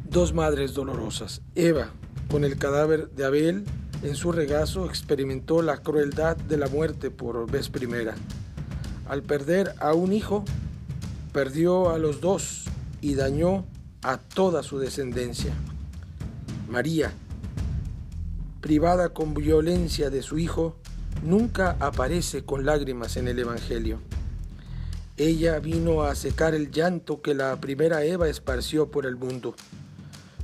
Dos 0.09 0.33
madres 0.33 0.73
dolorosas. 0.73 1.41
Eva, 1.55 1.89
con 2.29 2.45
el 2.45 2.57
cadáver 2.57 3.09
de 3.09 3.25
Abel 3.25 3.65
en 4.01 4.15
su 4.15 4.31
regazo, 4.31 4.85
experimentó 4.85 5.61
la 5.61 5.77
crueldad 5.77 6.37
de 6.37 6.57
la 6.57 6.67
muerte 6.67 7.11
por 7.11 7.49
vez 7.49 7.69
primera. 7.69 8.15
Al 9.07 9.23
perder 9.23 9.73
a 9.79 9.93
un 9.93 10.13
hijo, 10.13 10.45
perdió 11.33 11.89
a 11.89 11.97
los 11.97 12.21
dos 12.21 12.65
y 13.01 13.15
dañó 13.15 13.65
a 14.01 14.17
toda 14.17 14.63
su 14.63 14.79
descendencia. 14.79 15.53
María, 16.69 17.11
privada 18.61 19.09
con 19.09 19.33
violencia 19.33 20.09
de 20.09 20.21
su 20.21 20.37
hijo, 20.37 20.77
nunca 21.23 21.75
aparece 21.79 22.45
con 22.45 22.65
lágrimas 22.65 23.17
en 23.17 23.27
el 23.27 23.39
Evangelio. 23.39 23.99
Ella 25.17 25.59
vino 25.59 26.03
a 26.03 26.15
secar 26.15 26.55
el 26.55 26.71
llanto 26.71 27.21
que 27.21 27.33
la 27.33 27.59
primera 27.59 28.05
Eva 28.05 28.29
esparció 28.29 28.89
por 28.89 29.05
el 29.05 29.17
mundo. 29.17 29.55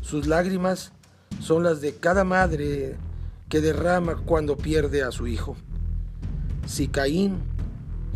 Sus 0.01 0.27
lágrimas 0.27 0.91
son 1.39 1.63
las 1.63 1.79
de 1.79 1.95
cada 1.95 2.25
madre 2.25 2.97
que 3.49 3.61
derrama 3.61 4.15
cuando 4.15 4.57
pierde 4.57 5.03
a 5.03 5.11
su 5.11 5.27
hijo. 5.27 5.55
Si 6.65 6.87
Caín 6.87 7.43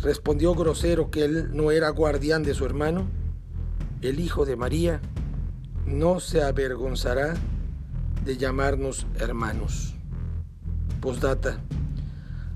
respondió 0.00 0.54
grosero 0.54 1.10
que 1.10 1.24
él 1.24 1.50
no 1.52 1.70
era 1.70 1.88
guardián 1.90 2.42
de 2.42 2.54
su 2.54 2.64
hermano, 2.64 3.06
el 4.00 4.18
hijo 4.18 4.44
de 4.44 4.56
María 4.56 5.00
no 5.86 6.20
se 6.20 6.42
avergonzará 6.42 7.34
de 8.24 8.36
llamarnos 8.36 9.06
hermanos. 9.18 9.94
Postdata. 11.00 11.60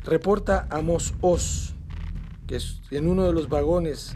Reporta 0.04 0.66
Amos 0.70 1.14
Oz 1.20 1.74
que 2.46 2.58
en 2.90 3.08
uno 3.08 3.24
de 3.24 3.32
los 3.32 3.48
vagones 3.48 4.14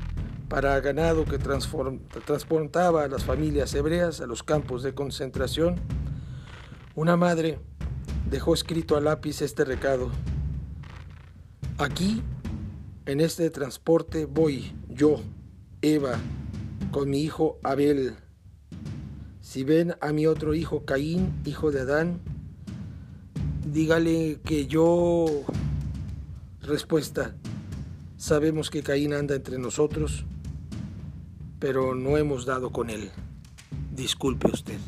para 0.48 0.78
ganado 0.80 1.24
que 1.24 1.38
transportaba 1.38 3.04
a 3.04 3.08
las 3.08 3.24
familias 3.24 3.74
hebreas 3.74 4.20
a 4.20 4.26
los 4.26 4.42
campos 4.42 4.82
de 4.82 4.94
concentración, 4.94 5.76
una 6.94 7.16
madre 7.16 7.58
dejó 8.30 8.54
escrito 8.54 8.96
a 8.96 9.00
lápiz 9.00 9.42
este 9.42 9.64
recado. 9.64 10.10
Aquí, 11.78 12.22
en 13.06 13.20
este 13.20 13.50
transporte, 13.50 14.26
voy 14.26 14.72
yo, 14.88 15.20
Eva, 15.80 16.18
con 16.90 17.10
mi 17.10 17.22
hijo 17.22 17.58
Abel. 17.62 18.16
Si 19.40 19.64
ven 19.64 19.94
a 20.00 20.12
mi 20.12 20.26
otro 20.26 20.54
hijo 20.54 20.84
Caín, 20.84 21.32
hijo 21.44 21.70
de 21.70 21.80
Adán, 21.80 22.20
dígale 23.72 24.40
que 24.44 24.66
yo... 24.66 25.26
Respuesta. 26.60 27.34
Sabemos 28.18 28.68
que 28.68 28.82
Caín 28.82 29.14
anda 29.14 29.36
entre 29.36 29.58
nosotros, 29.58 30.26
pero 31.58 31.94
no 31.94 32.18
hemos 32.18 32.44
dado 32.44 32.72
con 32.72 32.90
él. 32.90 33.10
Disculpe 33.94 34.48
usted. 34.48 34.78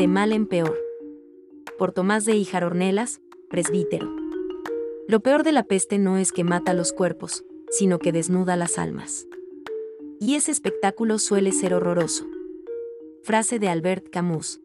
De 0.00 0.08
mal 0.08 0.32
en 0.32 0.46
peor. 0.46 0.78
Por 1.76 1.92
Tomás 1.92 2.24
de 2.24 2.34
Híjar 2.34 2.64
Ornelas, 2.64 3.20
presbítero. 3.50 4.08
Lo 5.06 5.20
peor 5.20 5.42
de 5.42 5.52
la 5.52 5.64
peste 5.64 5.98
no 5.98 6.16
es 6.16 6.32
que 6.32 6.42
mata 6.42 6.72
los 6.72 6.94
cuerpos, 6.94 7.44
sino 7.68 7.98
que 7.98 8.10
desnuda 8.10 8.56
las 8.56 8.78
almas. 8.78 9.26
Y 10.18 10.36
ese 10.36 10.52
espectáculo 10.52 11.18
suele 11.18 11.52
ser 11.52 11.74
horroroso. 11.74 12.26
Frase 13.22 13.58
de 13.58 13.68
Albert 13.68 14.08
Camus. 14.08 14.62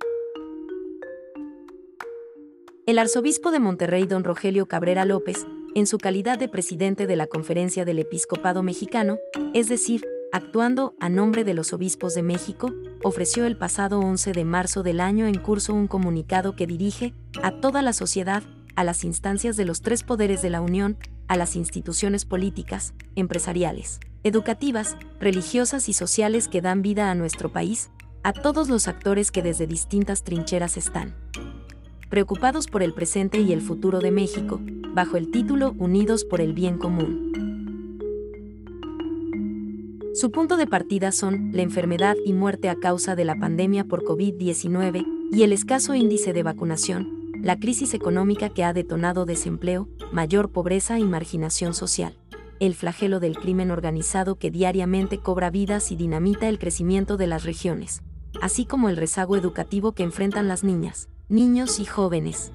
El 2.86 2.98
arzobispo 2.98 3.52
de 3.52 3.60
Monterrey, 3.60 4.06
don 4.06 4.24
Rogelio 4.24 4.68
Cabrera 4.68 5.04
López, 5.04 5.46
en 5.76 5.86
su 5.86 5.98
calidad 5.98 6.40
de 6.40 6.48
presidente 6.48 7.08
de 7.08 7.18
la 7.18 7.28
Conferencia 7.28 7.84
del 7.84 8.00
Episcopado 8.00 8.64
Mexicano, 8.64 9.18
es 9.54 9.68
decir, 9.68 10.08
actuando 10.36 10.96
a 11.00 11.08
nombre 11.08 11.46
de 11.46 11.54
los 11.54 11.72
obispos 11.72 12.14
de 12.14 12.22
México, 12.22 12.74
ofreció 13.06 13.46
el 13.46 13.56
pasado 13.56 14.02
11 14.02 14.34
de 14.34 14.44
marzo 14.44 14.84
del 14.84 15.00
año 15.00 15.28
en 15.28 15.36
curso 15.36 15.74
un 15.74 15.88
comunicado 15.88 16.58
que 16.58 16.68
dirige 16.68 17.14
a 17.42 17.52
toda 17.62 17.82
la 17.82 17.94
sociedad 17.94 18.44
a 18.76 18.84
las 18.84 19.06
instancias 19.06 19.56
de 19.56 19.64
los 19.64 19.80
tres 19.80 20.04
poderes 20.04 20.42
de 20.42 20.50
la 20.50 20.60
Unión, 20.60 20.98
a 21.30 21.38
las 21.38 21.56
instituciones 21.56 22.26
políticas, 22.26 22.94
empresariales, 23.16 24.02
educativas, 24.24 24.98
religiosas 25.22 25.88
y 25.88 25.94
sociales 25.94 26.50
que 26.50 26.62
dan 26.62 26.82
vida 26.82 27.10
a 27.10 27.16
nuestro 27.16 27.54
país, 27.54 27.90
a 28.22 28.34
todos 28.34 28.68
los 28.68 28.90
actores 28.90 29.32
que 29.32 29.42
desde 29.42 29.68
distintas 29.68 30.24
trincheras 30.24 30.76
están 30.76 31.16
preocupados 32.10 32.68
por 32.68 32.84
el 32.84 32.94
presente 32.94 33.40
y 33.40 33.54
el 33.54 33.62
futuro 33.62 34.00
de 34.00 34.12
México, 34.12 34.60
bajo 34.94 35.16
el 35.16 35.32
título 35.32 35.74
Unidos 35.78 36.26
por 36.26 36.42
el 36.42 36.54
Bien 36.54 36.78
Común. 36.78 37.45
Su 40.16 40.32
punto 40.32 40.56
de 40.56 40.66
partida 40.66 41.12
son 41.12 41.50
la 41.52 41.62
enfermedad 41.62 42.16
y 42.24 42.32
muerte 42.32 42.70
a 42.70 42.76
causa 42.78 43.18
de 43.18 43.26
la 43.26 43.36
pandemia 43.36 43.84
por 43.84 44.06
COVID-19 44.06 45.06
y 45.34 45.44
el 45.44 45.52
escaso 45.52 45.94
índice 45.94 46.32
de 46.32 46.42
vacunación, 46.42 47.34
la 47.42 47.60
crisis 47.60 47.94
económica 47.94 48.48
que 48.48 48.64
ha 48.64 48.72
detonado 48.72 49.26
desempleo, 49.26 49.90
mayor 50.14 50.54
pobreza 50.54 51.00
y 51.00 51.04
marginación 51.04 51.74
social, 51.74 52.18
el 52.62 52.76
flagelo 52.76 53.20
del 53.20 53.36
crimen 53.38 53.72
organizado 53.72 54.38
que 54.38 54.52
diariamente 54.52 55.18
cobra 55.18 55.50
vidas 55.50 55.92
y 55.92 55.98
dinamita 55.98 56.48
el 56.48 56.60
crecimiento 56.60 57.18
de 57.18 57.28
las 57.28 57.44
regiones, 57.44 58.02
así 58.42 58.66
como 58.66 58.88
el 58.88 58.96
rezago 58.96 59.36
educativo 59.36 59.92
que 59.92 60.04
enfrentan 60.04 60.48
las 60.48 60.64
niñas, 60.64 61.10
niños 61.28 61.78
y 61.78 61.84
jóvenes. 61.84 62.54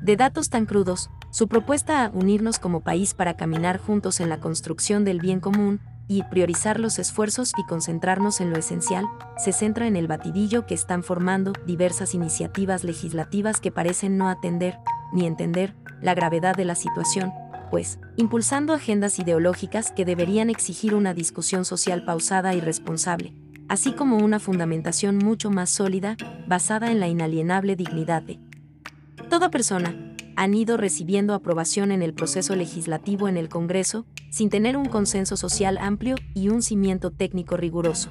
De 0.00 0.14
datos 0.14 0.48
tan 0.48 0.64
crudos, 0.64 1.10
su 1.30 1.48
propuesta 1.48 2.04
a 2.04 2.10
unirnos 2.10 2.58
como 2.58 2.80
país 2.80 3.14
para 3.14 3.36
caminar 3.36 3.78
juntos 3.78 4.20
en 4.20 4.28
la 4.28 4.40
construcción 4.40 5.04
del 5.04 5.20
bien 5.20 5.40
común 5.40 5.80
y 6.08 6.24
priorizar 6.24 6.80
los 6.80 6.98
esfuerzos 6.98 7.52
y 7.56 7.64
concentrarnos 7.66 8.40
en 8.40 8.50
lo 8.50 8.58
esencial, 8.58 9.06
se 9.38 9.52
centra 9.52 9.86
en 9.86 9.94
el 9.94 10.08
batidillo 10.08 10.66
que 10.66 10.74
están 10.74 11.04
formando 11.04 11.52
diversas 11.66 12.14
iniciativas 12.14 12.82
legislativas 12.82 13.60
que 13.60 13.70
parecen 13.70 14.18
no 14.18 14.28
atender, 14.28 14.76
ni 15.12 15.24
entender, 15.24 15.76
la 16.02 16.14
gravedad 16.14 16.56
de 16.56 16.64
la 16.64 16.74
situación, 16.74 17.32
pues, 17.70 18.00
impulsando 18.16 18.74
agendas 18.74 19.20
ideológicas 19.20 19.92
que 19.92 20.04
deberían 20.04 20.50
exigir 20.50 20.96
una 20.96 21.14
discusión 21.14 21.64
social 21.64 22.04
pausada 22.04 22.54
y 22.54 22.60
responsable, 22.60 23.32
así 23.68 23.92
como 23.92 24.16
una 24.16 24.40
fundamentación 24.40 25.16
mucho 25.16 25.48
más 25.48 25.70
sólida, 25.70 26.16
basada 26.48 26.90
en 26.90 26.98
la 26.98 27.06
inalienable 27.06 27.76
dignidad 27.76 28.22
de 28.22 28.40
toda 29.28 29.48
persona, 29.48 29.94
han 30.40 30.54
ido 30.54 30.78
recibiendo 30.78 31.34
aprobación 31.34 31.92
en 31.92 32.00
el 32.00 32.14
proceso 32.14 32.56
legislativo 32.56 33.28
en 33.28 33.36
el 33.36 33.50
Congreso, 33.50 34.06
sin 34.30 34.48
tener 34.48 34.74
un 34.78 34.86
consenso 34.86 35.36
social 35.36 35.76
amplio 35.76 36.16
y 36.32 36.48
un 36.48 36.62
cimiento 36.62 37.10
técnico 37.10 37.58
riguroso. 37.58 38.08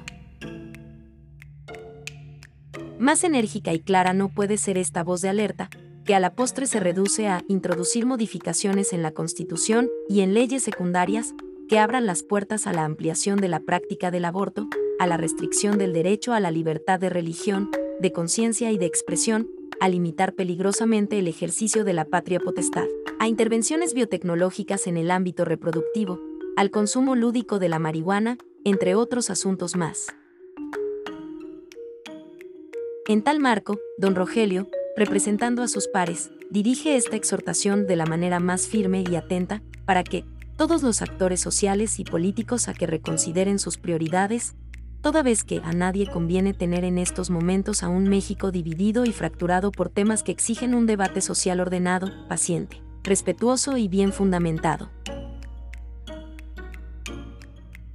Más 3.00 3.24
enérgica 3.24 3.72
y 3.72 3.80
clara 3.80 4.12
no 4.12 4.28
puede 4.28 4.58
ser 4.58 4.78
esta 4.78 5.02
voz 5.02 5.22
de 5.22 5.28
alerta, 5.28 5.70
que 6.04 6.14
a 6.14 6.20
la 6.20 6.36
postre 6.36 6.66
se 6.66 6.78
reduce 6.78 7.26
a 7.26 7.42
introducir 7.48 8.06
modificaciones 8.06 8.92
en 8.92 9.02
la 9.02 9.10
Constitución 9.10 9.90
y 10.08 10.20
en 10.20 10.32
leyes 10.32 10.62
secundarias 10.62 11.34
que 11.68 11.80
abran 11.80 12.06
las 12.06 12.22
puertas 12.22 12.68
a 12.68 12.72
la 12.72 12.84
ampliación 12.84 13.40
de 13.40 13.48
la 13.48 13.58
práctica 13.58 14.12
del 14.12 14.24
aborto, 14.24 14.68
a 15.00 15.08
la 15.08 15.16
restricción 15.16 15.78
del 15.78 15.92
derecho 15.92 16.32
a 16.32 16.38
la 16.38 16.52
libertad 16.52 17.00
de 17.00 17.10
religión, 17.10 17.72
de 17.98 18.12
conciencia 18.12 18.70
y 18.70 18.78
de 18.78 18.86
expresión, 18.86 19.50
a 19.80 19.88
limitar 19.88 20.34
peligrosamente 20.34 21.18
el 21.18 21.26
ejercicio 21.26 21.84
de 21.84 21.94
la 21.94 22.04
patria 22.04 22.38
potestad, 22.38 22.86
a 23.18 23.26
intervenciones 23.26 23.94
biotecnológicas 23.94 24.86
en 24.86 24.96
el 24.96 25.10
ámbito 25.10 25.44
reproductivo, 25.44 26.20
al 26.56 26.70
consumo 26.70 27.16
lúdico 27.16 27.58
de 27.58 27.68
la 27.68 27.78
marihuana, 27.78 28.38
entre 28.64 28.94
otros 28.94 29.30
asuntos 29.30 29.76
más. 29.76 30.08
En 33.08 33.22
tal 33.22 33.40
marco, 33.40 33.78
don 33.98 34.14
Rogelio, 34.14 34.68
representando 34.96 35.62
a 35.62 35.68
sus 35.68 35.88
pares, 35.88 36.30
dirige 36.50 36.96
esta 36.96 37.16
exhortación 37.16 37.86
de 37.86 37.96
la 37.96 38.06
manera 38.06 38.38
más 38.38 38.68
firme 38.68 39.02
y 39.10 39.16
atenta, 39.16 39.62
para 39.86 40.04
que 40.04 40.24
todos 40.56 40.82
los 40.82 41.00
actores 41.00 41.40
sociales 41.40 41.98
y 41.98 42.04
políticos 42.04 42.68
a 42.68 42.74
que 42.74 42.86
reconsideren 42.86 43.58
sus 43.58 43.78
prioridades, 43.78 44.54
toda 45.02 45.22
vez 45.22 45.44
que 45.44 45.60
a 45.64 45.72
nadie 45.72 46.06
conviene 46.06 46.52
tener 46.52 46.84
en 46.84 46.98
estos 46.98 47.30
momentos 47.30 47.82
a 47.82 47.88
un 47.88 48.08
México 48.08 48.50
dividido 48.50 49.04
y 49.04 49.12
fracturado 49.12 49.72
por 49.72 49.88
temas 49.88 50.22
que 50.22 50.32
exigen 50.32 50.74
un 50.74 50.86
debate 50.86 51.20
social 51.20 51.60
ordenado, 51.60 52.10
paciente, 52.28 52.82
respetuoso 53.02 53.76
y 53.76 53.88
bien 53.88 54.12
fundamentado. 54.12 54.90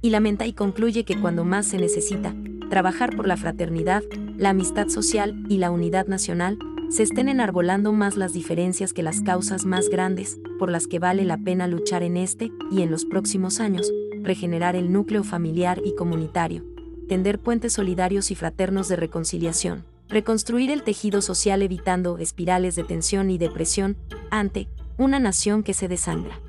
Y 0.02 0.10
lamenta 0.10 0.46
y 0.46 0.52
concluye 0.52 1.04
que 1.04 1.20
cuando 1.20 1.44
más 1.44 1.66
se 1.66 1.78
necesita, 1.78 2.34
trabajar 2.70 3.14
por 3.14 3.26
la 3.26 3.36
fraternidad, 3.36 4.02
la 4.36 4.50
amistad 4.50 4.88
social 4.88 5.44
y 5.48 5.58
la 5.58 5.70
unidad 5.70 6.06
nacional, 6.06 6.58
se 6.90 7.02
estén 7.02 7.28
enarbolando 7.28 7.92
más 7.92 8.16
las 8.16 8.32
diferencias 8.32 8.92
que 8.92 9.02
las 9.02 9.20
causas 9.20 9.64
más 9.64 9.88
grandes, 9.88 10.38
por 10.58 10.70
las 10.70 10.86
que 10.86 11.00
vale 11.00 11.24
la 11.24 11.38
pena 11.38 11.66
luchar 11.66 12.02
en 12.02 12.16
este 12.16 12.52
y 12.70 12.82
en 12.82 12.90
los 12.90 13.04
próximos 13.04 13.58
años, 13.58 13.92
regenerar 14.22 14.76
el 14.76 14.92
núcleo 14.92 15.24
familiar 15.24 15.80
y 15.84 15.94
comunitario, 15.96 16.64
tender 17.06 17.38
puentes 17.38 17.72
solidarios 17.72 18.30
y 18.30 18.34
fraternos 18.34 18.88
de 18.88 18.96
reconciliación, 18.96 19.84
reconstruir 20.08 20.70
el 20.70 20.82
tejido 20.82 21.22
social 21.22 21.62
evitando 21.62 22.18
espirales 22.18 22.76
de 22.76 22.84
tensión 22.84 23.30
y 23.30 23.38
depresión 23.38 23.96
ante 24.30 24.68
una 24.98 25.18
nación 25.18 25.62
que 25.62 25.74
se 25.74 25.88
desangra. 25.88 26.40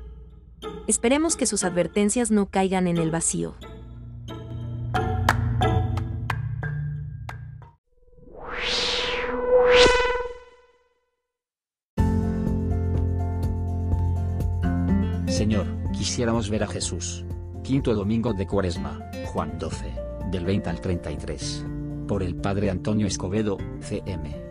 Esperemos 0.86 1.36
que 1.36 1.46
sus 1.46 1.64
advertencias 1.64 2.30
no 2.30 2.46
caigan 2.46 2.86
en 2.88 2.96
el 2.96 3.10
vacío. 3.10 3.54
Señor, 15.26 15.66
quisiéramos 15.92 16.50
ver 16.50 16.64
a 16.64 16.66
Jesús. 16.66 17.24
Quinto 17.62 17.94
domingo 17.94 18.32
de 18.32 18.46
Cuaresma, 18.46 18.98
Juan 19.26 19.58
12 19.58 20.07
del 20.30 20.44
20 20.44 20.70
al 20.70 20.80
33. 20.80 21.64
Por 22.06 22.22
el 22.22 22.36
padre 22.36 22.70
Antonio 22.70 23.06
Escobedo, 23.06 23.58
CM. 23.80 24.48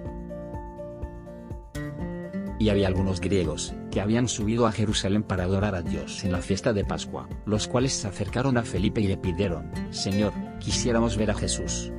y 2.60 2.70
había 2.70 2.88
algunos 2.88 3.22
griegos, 3.22 3.74
que 3.92 4.02
habían 4.02 4.28
subido 4.28 4.68
a 4.68 4.72
Jerusalén 4.72 5.24
para 5.24 5.44
adorar 5.44 5.76
a 5.76 5.82
Dios 5.82 6.24
en 6.24 6.32
la 6.32 6.42
fiesta 6.42 6.74
de 6.74 6.86
Pascua, 6.86 7.28
los 7.46 7.68
cuales 7.68 7.94
se 7.94 8.08
acercaron 8.08 8.58
a 8.58 8.64
Felipe 8.64 9.02
y 9.02 9.08
le 9.08 9.18
pidieron, 9.18 9.72
Señor, 9.92 10.34
quisiéramos 10.60 11.18
ver 11.18 11.32
a 11.32 11.36
Jesús. 11.36 11.92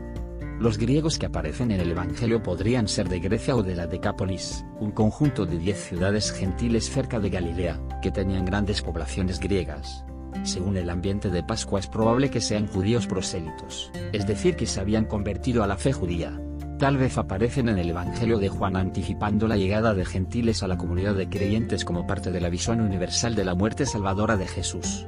Los 0.59 0.77
griegos 0.77 1.19
que 1.19 1.27
aparecen 1.27 1.71
en 1.71 1.81
el 1.81 1.93
Evangelio 1.93 2.43
podrían 2.43 2.89
ser 2.89 3.09
de 3.09 3.21
Grecia 3.21 3.55
o 3.55 3.63
de 3.63 3.77
la 3.77 3.87
Decápolis, 3.87 4.65
un 4.81 4.91
conjunto 4.91 5.47
de 5.47 5.59
diez 5.59 5.79
ciudades 5.79 6.33
gentiles 6.33 6.91
cerca 6.91 7.21
de 7.21 7.31
Galilea, 7.31 7.81
que 8.03 8.11
tenían 8.11 8.45
grandes 8.45 8.83
poblaciones 8.83 9.39
griegas. 9.39 10.05
Según 10.45 10.77
el 10.77 10.91
ambiente 10.91 11.31
de 11.31 11.43
Pascua 11.43 11.81
es 11.81 11.87
probable 11.87 12.31
que 12.31 12.41
sean 12.41 12.67
judíos 12.67 13.07
prosélitos, 13.07 13.91
es 14.13 14.27
decir 14.27 14.57
que 14.57 14.67
se 14.67 14.81
habían 14.81 15.05
convertido 15.05 15.63
a 15.63 15.67
la 15.67 15.77
fe 15.77 15.93
judía. 15.93 16.41
Tal 16.79 16.97
vez 16.97 17.19
aparecen 17.19 17.69
en 17.69 17.79
el 17.79 17.91
Evangelio 17.91 18.39
de 18.39 18.49
Juan 18.49 18.77
anticipando 18.77 19.49
la 19.49 19.57
llegada 19.57 19.95
de 19.95 20.05
gentiles 20.05 20.63
a 20.63 20.69
la 20.69 20.79
comunidad 20.79 21.15
de 21.15 21.29
creyentes 21.29 21.85
como 21.85 22.07
parte 22.07 22.31
de 22.31 22.41
la 22.41 22.51
visión 22.51 22.81
universal 22.81 23.35
de 23.35 23.45
la 23.45 23.55
muerte 23.55 23.85
salvadora 23.85 24.37
de 24.37 24.47
Jesús. 24.47 25.07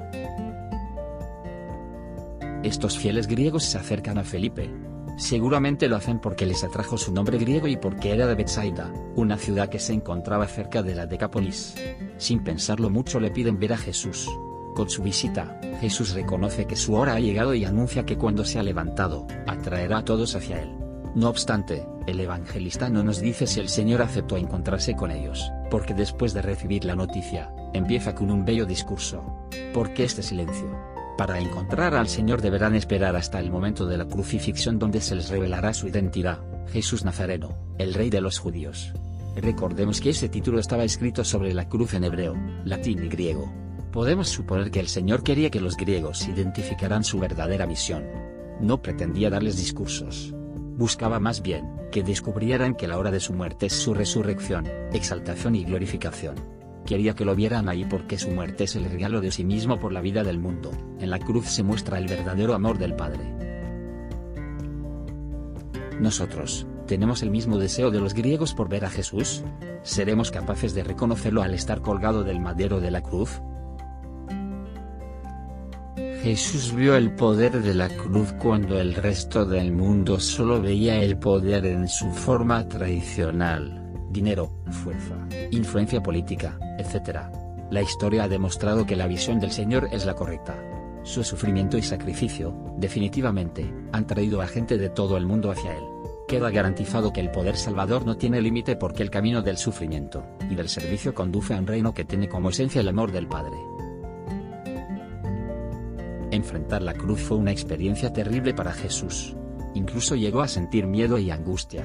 Estos 2.62 2.99
fieles 2.99 3.27
griegos 3.27 3.64
se 3.64 3.79
acercan 3.79 4.19
a 4.19 4.25
Felipe, 4.25 4.71
Seguramente 5.21 5.87
lo 5.87 5.97
hacen 5.97 6.19
porque 6.19 6.47
les 6.47 6.64
atrajo 6.64 6.97
su 6.97 7.12
nombre 7.12 7.37
griego 7.37 7.69
y 7.69 7.77
porque 7.77 8.12
era 8.12 8.27
de 8.27 8.35
Bethsaida, 8.35 8.90
una 9.16 9.37
ciudad 9.37 9.69
que 9.69 9.79
se 9.79 9.93
encontraba 9.93 10.47
cerca 10.47 10.83
de 10.83 10.95
la 10.95 11.05
Decápolis. 11.05 11.75
Sin 12.16 12.43
pensarlo 12.43 12.88
mucho 12.88 13.21
le 13.21 13.31
piden 13.31 13.59
ver 13.59 13.75
a 13.75 13.77
Jesús. 13.77 14.27
Con 14.81 14.88
su 14.88 15.03
visita, 15.03 15.61
Jesús 15.83 16.14
reconoce 16.14 16.66
que 16.66 16.75
su 16.75 16.95
hora 16.95 17.12
ha 17.12 17.21
llegado 17.21 17.53
y 17.53 17.66
anuncia 17.66 18.07
que 18.07 18.16
cuando 18.16 18.47
se 18.47 18.59
ha 18.59 18.62
levantado, 18.62 19.27
atraerá 19.47 19.99
a 19.99 20.05
todos 20.07 20.35
hacia 20.35 20.62
él. 20.62 20.71
No 21.14 21.29
obstante, 21.29 21.87
el 22.07 22.19
evangelista 22.19 22.88
no 22.88 23.05
nos 23.05 23.21
dice 23.21 23.47
si 23.47 23.61
el 23.61 23.69
Señor 23.69 24.01
aceptó 24.01 24.38
encontrarse 24.38 24.97
con 24.97 25.11
ellos, 25.11 25.53
porque 25.71 25.93
después 25.93 26.33
de 26.33 26.40
recibir 26.40 26.87
la 26.87 26.97
noticia, 26.97 27.53
empieza 27.75 28.14
con 28.14 28.31
un 28.31 28.47
bello 28.47 28.64
discurso. 28.64 29.23
¿Por 29.75 29.93
qué 29.93 30.05
este 30.05 30.23
silencio? 30.23 30.75
Para 31.19 31.38
encontrar 31.38 31.95
al 31.95 32.09
Señor 32.09 32.40
deberán 32.40 32.75
esperar 32.75 33.16
hasta 33.16 33.38
el 33.38 33.51
momento 33.51 33.85
de 33.85 33.99
la 33.99 34.07
crucifixión 34.07 34.79
donde 34.79 35.03
se 35.03 35.14
les 35.14 35.29
revelará 35.29 35.75
su 35.75 35.88
identidad, 35.88 36.38
Jesús 36.69 37.05
Nazareno, 37.05 37.51
el 37.77 37.93
Rey 37.93 38.09
de 38.09 38.23
los 38.23 38.38
judíos. 38.38 38.95
Recordemos 39.37 40.01
que 40.01 40.09
ese 40.09 40.31
título 40.31 40.59
estaba 40.59 40.85
escrito 40.85 41.23
sobre 41.23 41.53
la 41.53 41.69
cruz 41.69 41.93
en 41.93 42.05
hebreo, 42.05 42.35
latín 42.64 43.05
y 43.05 43.09
griego. 43.09 43.53
Podemos 43.92 44.29
suponer 44.29 44.70
que 44.70 44.79
el 44.79 44.87
Señor 44.87 45.24
quería 45.24 45.50
que 45.50 45.61
los 45.61 45.76
griegos 45.76 46.29
identificaran 46.29 47.03
su 47.03 47.18
verdadera 47.18 47.66
misión. 47.66 48.05
No 48.61 48.81
pretendía 48.81 49.31
darles 49.31 49.57
discursos. 49.57 50.33
Buscaba 50.76 51.18
más 51.18 51.42
bien, 51.42 51.68
que 51.90 52.05
descubrieran 52.05 52.76
que 52.76 52.87
la 52.87 52.98
hora 52.98 53.11
de 53.11 53.18
su 53.18 53.33
muerte 53.33 53.66
es 53.66 53.72
su 53.72 53.92
resurrección, 53.92 54.68
exaltación 54.92 55.57
y 55.57 55.64
glorificación. 55.64 56.37
Quería 56.87 57.14
que 57.14 57.24
lo 57.24 57.35
vieran 57.35 57.68
ahí 57.68 57.85
porque 57.85 58.16
su 58.16 58.31
muerte 58.31 58.64
es 58.64 58.76
el 58.76 58.85
regalo 58.85 59.20
de 59.20 59.33
sí 59.33 59.44
mismo 59.44 59.81
por 59.81 59.92
la 59.92 60.00
vida 60.00 60.22
del 60.22 60.38
mundo. 60.38 60.70
En 61.00 61.11
la 61.11 61.18
cruz 61.18 61.46
se 61.46 61.64
muestra 61.64 61.98
el 61.98 62.07
verdadero 62.07 62.55
amor 62.55 62.79
del 62.79 62.94
Padre. 62.94 63.35
Nosotros, 65.98 66.64
¿tenemos 66.87 67.24
el 67.24 67.31
mismo 67.31 67.59
deseo 67.59 67.90
de 67.90 68.00
los 68.00 68.14
griegos 68.14 68.55
por 68.55 68.68
ver 68.68 68.85
a 68.85 68.90
Jesús? 68.90 69.42
¿Seremos 69.83 70.31
capaces 70.31 70.74
de 70.74 70.85
reconocerlo 70.85 71.42
al 71.42 71.55
estar 71.55 71.83
colgado 71.83 72.22
del 72.22 72.40
madero 72.40 72.81
de 72.81 72.92
la 72.92 73.03
cruz? 73.03 73.42
Jesús 76.23 76.75
vio 76.75 76.97
el 76.97 77.13
poder 77.13 77.63
de 77.63 77.75
la 77.75 77.89
cruz 77.89 78.33
cuando 78.35 78.79
el 78.79 78.95
resto 78.95 79.47
del 79.47 79.73
mundo 79.73 80.21
solo 80.21 80.61
veía 80.61 81.03
el 81.03 81.19
poder 81.19 81.65
en 81.65 81.89
su 81.89 82.11
forma 82.11 82.69
tradicional 82.69 83.81
dinero, 84.11 84.51
fuerza, 84.71 85.17
influencia 85.51 86.03
política, 86.03 86.59
etc. 86.79 87.21
La 87.71 87.81
historia 87.81 88.25
ha 88.25 88.29
demostrado 88.29 88.85
que 88.85 88.97
la 88.97 89.07
visión 89.07 89.39
del 89.41 89.53
Señor 89.53 89.89
es 89.93 90.05
la 90.05 90.15
correcta. 90.15 90.57
Su 91.05 91.25
sufrimiento 91.25 91.79
y 91.79 91.83
sacrificio, 91.83 92.55
definitivamente, 92.77 93.73
han 93.93 94.07
traído 94.07 94.43
a 94.43 94.47
gente 94.47 94.77
de 94.77 94.91
todo 94.91 95.17
el 95.17 95.27
mundo 95.27 95.51
hacia 95.51 95.77
Él. 95.77 95.85
Queda 96.29 96.51
garantizado 96.51 97.13
que 97.13 97.21
el 97.21 97.31
poder 97.31 97.57
salvador 97.57 98.05
no 98.05 98.17
tiene 98.17 98.43
límite 98.43 98.77
porque 98.77 99.03
el 99.03 99.11
camino 99.11 99.43
del 99.43 99.57
sufrimiento 99.57 100.25
y 100.49 100.55
del 100.55 100.69
servicio 100.69 101.15
conduce 101.15 101.55
a 101.55 101.59
un 101.59 101.67
reino 101.67 101.95
que 101.95 102.05
tiene 102.05 102.29
como 102.29 102.51
esencia 102.51 102.81
el 102.81 102.89
amor 102.89 103.11
del 103.11 103.27
Padre. 103.27 103.57
Enfrentar 106.31 106.83
la 106.83 106.95
cruz 106.95 107.21
fue 107.21 107.37
una 107.37 107.51
experiencia 107.51 108.12
terrible 108.12 108.55
para 108.55 108.73
Jesús. 108.73 109.35
Incluso 109.75 110.14
llegó 110.14 110.43
a 110.43 110.49
sentir 110.49 110.87
miedo 110.87 111.19
y 111.19 111.31
angustia. 111.31 111.85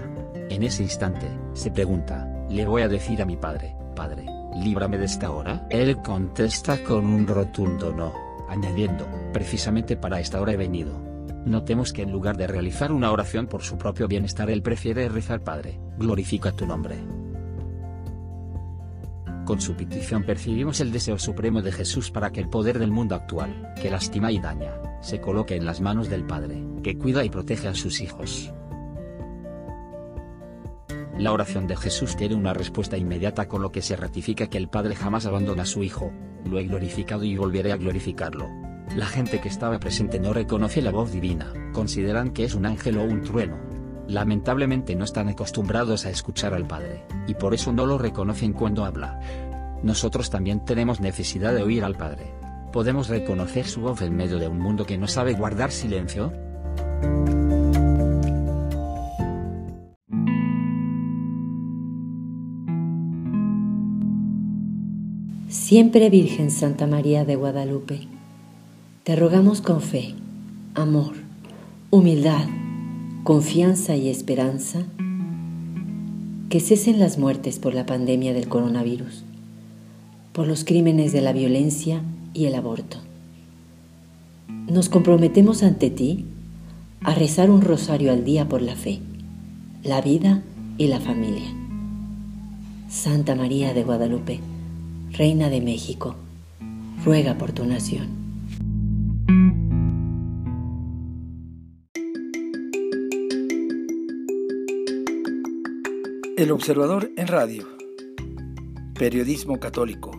En 0.50 0.64
ese 0.64 0.84
instante, 0.84 1.28
se 1.54 1.72
pregunta, 1.72 2.28
¿le 2.50 2.66
voy 2.66 2.84
a 2.84 2.88
decir 2.88 3.22
a 3.22 3.26
mi 3.26 3.38
padre, 3.38 3.76
Padre, 3.96 4.26
líbrame 4.64 4.98
de 4.98 5.06
esta 5.06 5.32
hora? 5.32 5.66
Él 5.70 5.98
contesta 6.04 6.84
con 6.84 7.06
un 7.06 7.26
rotundo 7.26 7.92
no, 7.92 8.14
añadiendo, 8.48 9.08
precisamente 9.34 9.98
para 9.98 10.20
esta 10.20 10.40
hora 10.40 10.54
he 10.54 10.58
venido. 10.58 11.00
Notemos 11.46 11.94
que 11.94 12.04
en 12.04 12.12
lugar 12.12 12.38
de 12.38 12.48
realizar 12.48 12.92
una 12.92 13.12
oración 13.12 13.48
por 13.48 13.64
su 13.64 13.78
propio 13.78 14.08
bienestar, 14.08 14.50
él 14.50 14.62
prefiere 14.62 15.10
rezar 15.10 15.44
Padre, 15.44 15.80
glorifica 15.98 16.52
tu 16.52 16.66
nombre. 16.66 16.98
Con 19.46 19.62
su 19.62 19.76
petición 19.76 20.24
percibimos 20.24 20.80
el 20.82 20.92
deseo 20.92 21.20
supremo 21.20 21.62
de 21.62 21.72
Jesús 21.72 22.10
para 22.10 22.32
que 22.32 22.40
el 22.40 22.50
poder 22.50 22.80
del 22.80 22.90
mundo 22.90 23.14
actual, 23.14 23.74
que 23.80 23.92
lastima 23.92 24.32
y 24.32 24.40
daña, 24.40 24.72
se 25.02 25.22
coloque 25.22 25.56
en 25.56 25.66
las 25.66 25.82
manos 25.82 26.10
del 26.10 26.26
Padre, 26.26 26.64
que 26.82 26.98
cuida 26.98 27.24
y 27.24 27.30
protege 27.30 27.68
a 27.68 27.76
sus 27.76 28.02
hijos. 28.02 28.52
La 31.20 31.32
oración 31.32 31.68
de 31.68 31.78
Jesús 31.78 32.16
tiene 32.16 32.34
una 32.34 32.56
respuesta 32.56 32.98
inmediata 32.98 33.48
con 33.48 33.62
lo 33.62 33.72
que 33.72 33.84
se 33.84 33.96
ratifica 33.96 34.48
que 34.48 34.58
el 34.58 34.68
Padre 34.68 34.96
jamás 34.96 35.28
abandona 35.28 35.62
a 35.64 35.68
su 35.68 35.84
Hijo, 35.84 36.12
lo 36.44 36.58
he 36.58 36.64
glorificado 36.64 37.24
y 37.24 37.38
volveré 37.38 37.72
a 37.72 37.78
glorificarlo. 37.78 38.50
La 38.96 39.06
gente 39.06 39.40
que 39.42 39.48
estaba 39.48 39.80
presente 39.80 40.20
no 40.20 40.34
reconoce 40.34 40.82
la 40.82 40.92
voz 40.92 41.12
divina, 41.12 41.54
consideran 41.72 42.32
que 42.32 42.46
es 42.46 42.56
un 42.56 42.66
ángel 42.66 42.98
o 42.98 43.04
un 43.04 43.22
trueno. 43.22 43.58
Lamentablemente 44.08 44.96
no 44.96 45.04
están 45.04 45.30
acostumbrados 45.30 46.06
a 46.06 46.10
escuchar 46.10 46.54
al 46.54 46.66
Padre, 46.66 47.04
y 47.28 47.34
por 47.34 47.54
eso 47.54 47.72
no 47.72 47.86
lo 47.86 47.98
reconocen 47.98 48.54
cuando 48.54 48.86
habla. 48.86 49.20
Nosotros 49.84 50.30
también 50.30 50.64
tenemos 50.66 51.00
necesidad 51.00 51.54
de 51.54 51.64
oír 51.64 51.84
al 51.84 51.96
Padre, 51.96 52.32
¿Podemos 52.76 53.08
reconocer 53.08 53.66
su 53.66 53.80
voz 53.80 54.02
en 54.02 54.18
medio 54.18 54.38
de 54.38 54.50
un 54.50 54.60
mundo 54.60 54.86
que 54.86 54.98
no 54.98 55.08
sabe 55.08 55.32
guardar 55.32 55.72
silencio? 55.72 56.34
Siempre 65.48 66.10
Virgen 66.10 66.52
Santa 66.52 66.86
María 66.86 67.24
de 67.24 67.38
Guadalupe, 67.38 68.10
te 69.06 69.16
rogamos 69.16 69.62
con 69.62 69.80
fe, 69.80 70.14
amor, 70.74 71.14
humildad, 71.92 72.44
confianza 73.26 73.96
y 73.96 74.10
esperanza 74.10 74.84
que 76.48 76.60
cesen 76.60 77.00
las 77.00 77.18
muertes 77.18 77.58
por 77.58 77.74
la 77.74 77.88
pandemia 77.88 78.36
del 78.36 78.48
coronavirus, 78.48 79.24
por 80.32 80.46
los 80.46 80.64
crímenes 80.64 81.12
de 81.12 81.22
la 81.22 81.34
violencia 81.34 82.04
y 82.36 82.46
el 82.46 82.54
aborto. 82.54 83.00
Nos 84.68 84.90
comprometemos 84.90 85.64
ante 85.64 85.90
ti 85.90 86.26
a 87.02 87.16
rezar 87.16 87.50
un 87.50 87.64
rosario 87.64 88.12
al 88.12 88.24
día 88.24 88.48
por 88.48 88.62
la 88.62 88.76
fe, 88.76 89.00
la 89.82 90.02
vida 90.02 90.44
y 90.78 90.86
la 90.86 91.00
familia. 91.00 91.52
Santa 92.90 93.34
María 93.34 93.74
de 93.74 93.84
Guadalupe, 93.84 94.40
Reina 95.14 95.50
de 95.50 95.62
México, 95.62 96.16
ruega 97.04 97.40
por 97.40 97.54
tu 97.54 97.66
nación. 97.66 98.25
El 106.38 106.52
Observador 106.52 107.12
en 107.16 107.28
Radio. 107.28 107.68
Periodismo 108.94 109.60
católico 109.60 110.12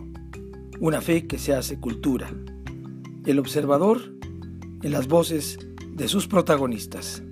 una 0.79 1.01
fe 1.01 1.25
que 1.25 1.39
se 1.39 1.53
hace 1.53 1.79
cultura. 1.79 2.31
El 3.25 3.39
observador 3.39 4.13
en 4.83 4.91
las 4.91 5.07
voces 5.07 5.57
de 5.91 6.07
sus 6.07 6.27
protagonistas. 6.27 7.23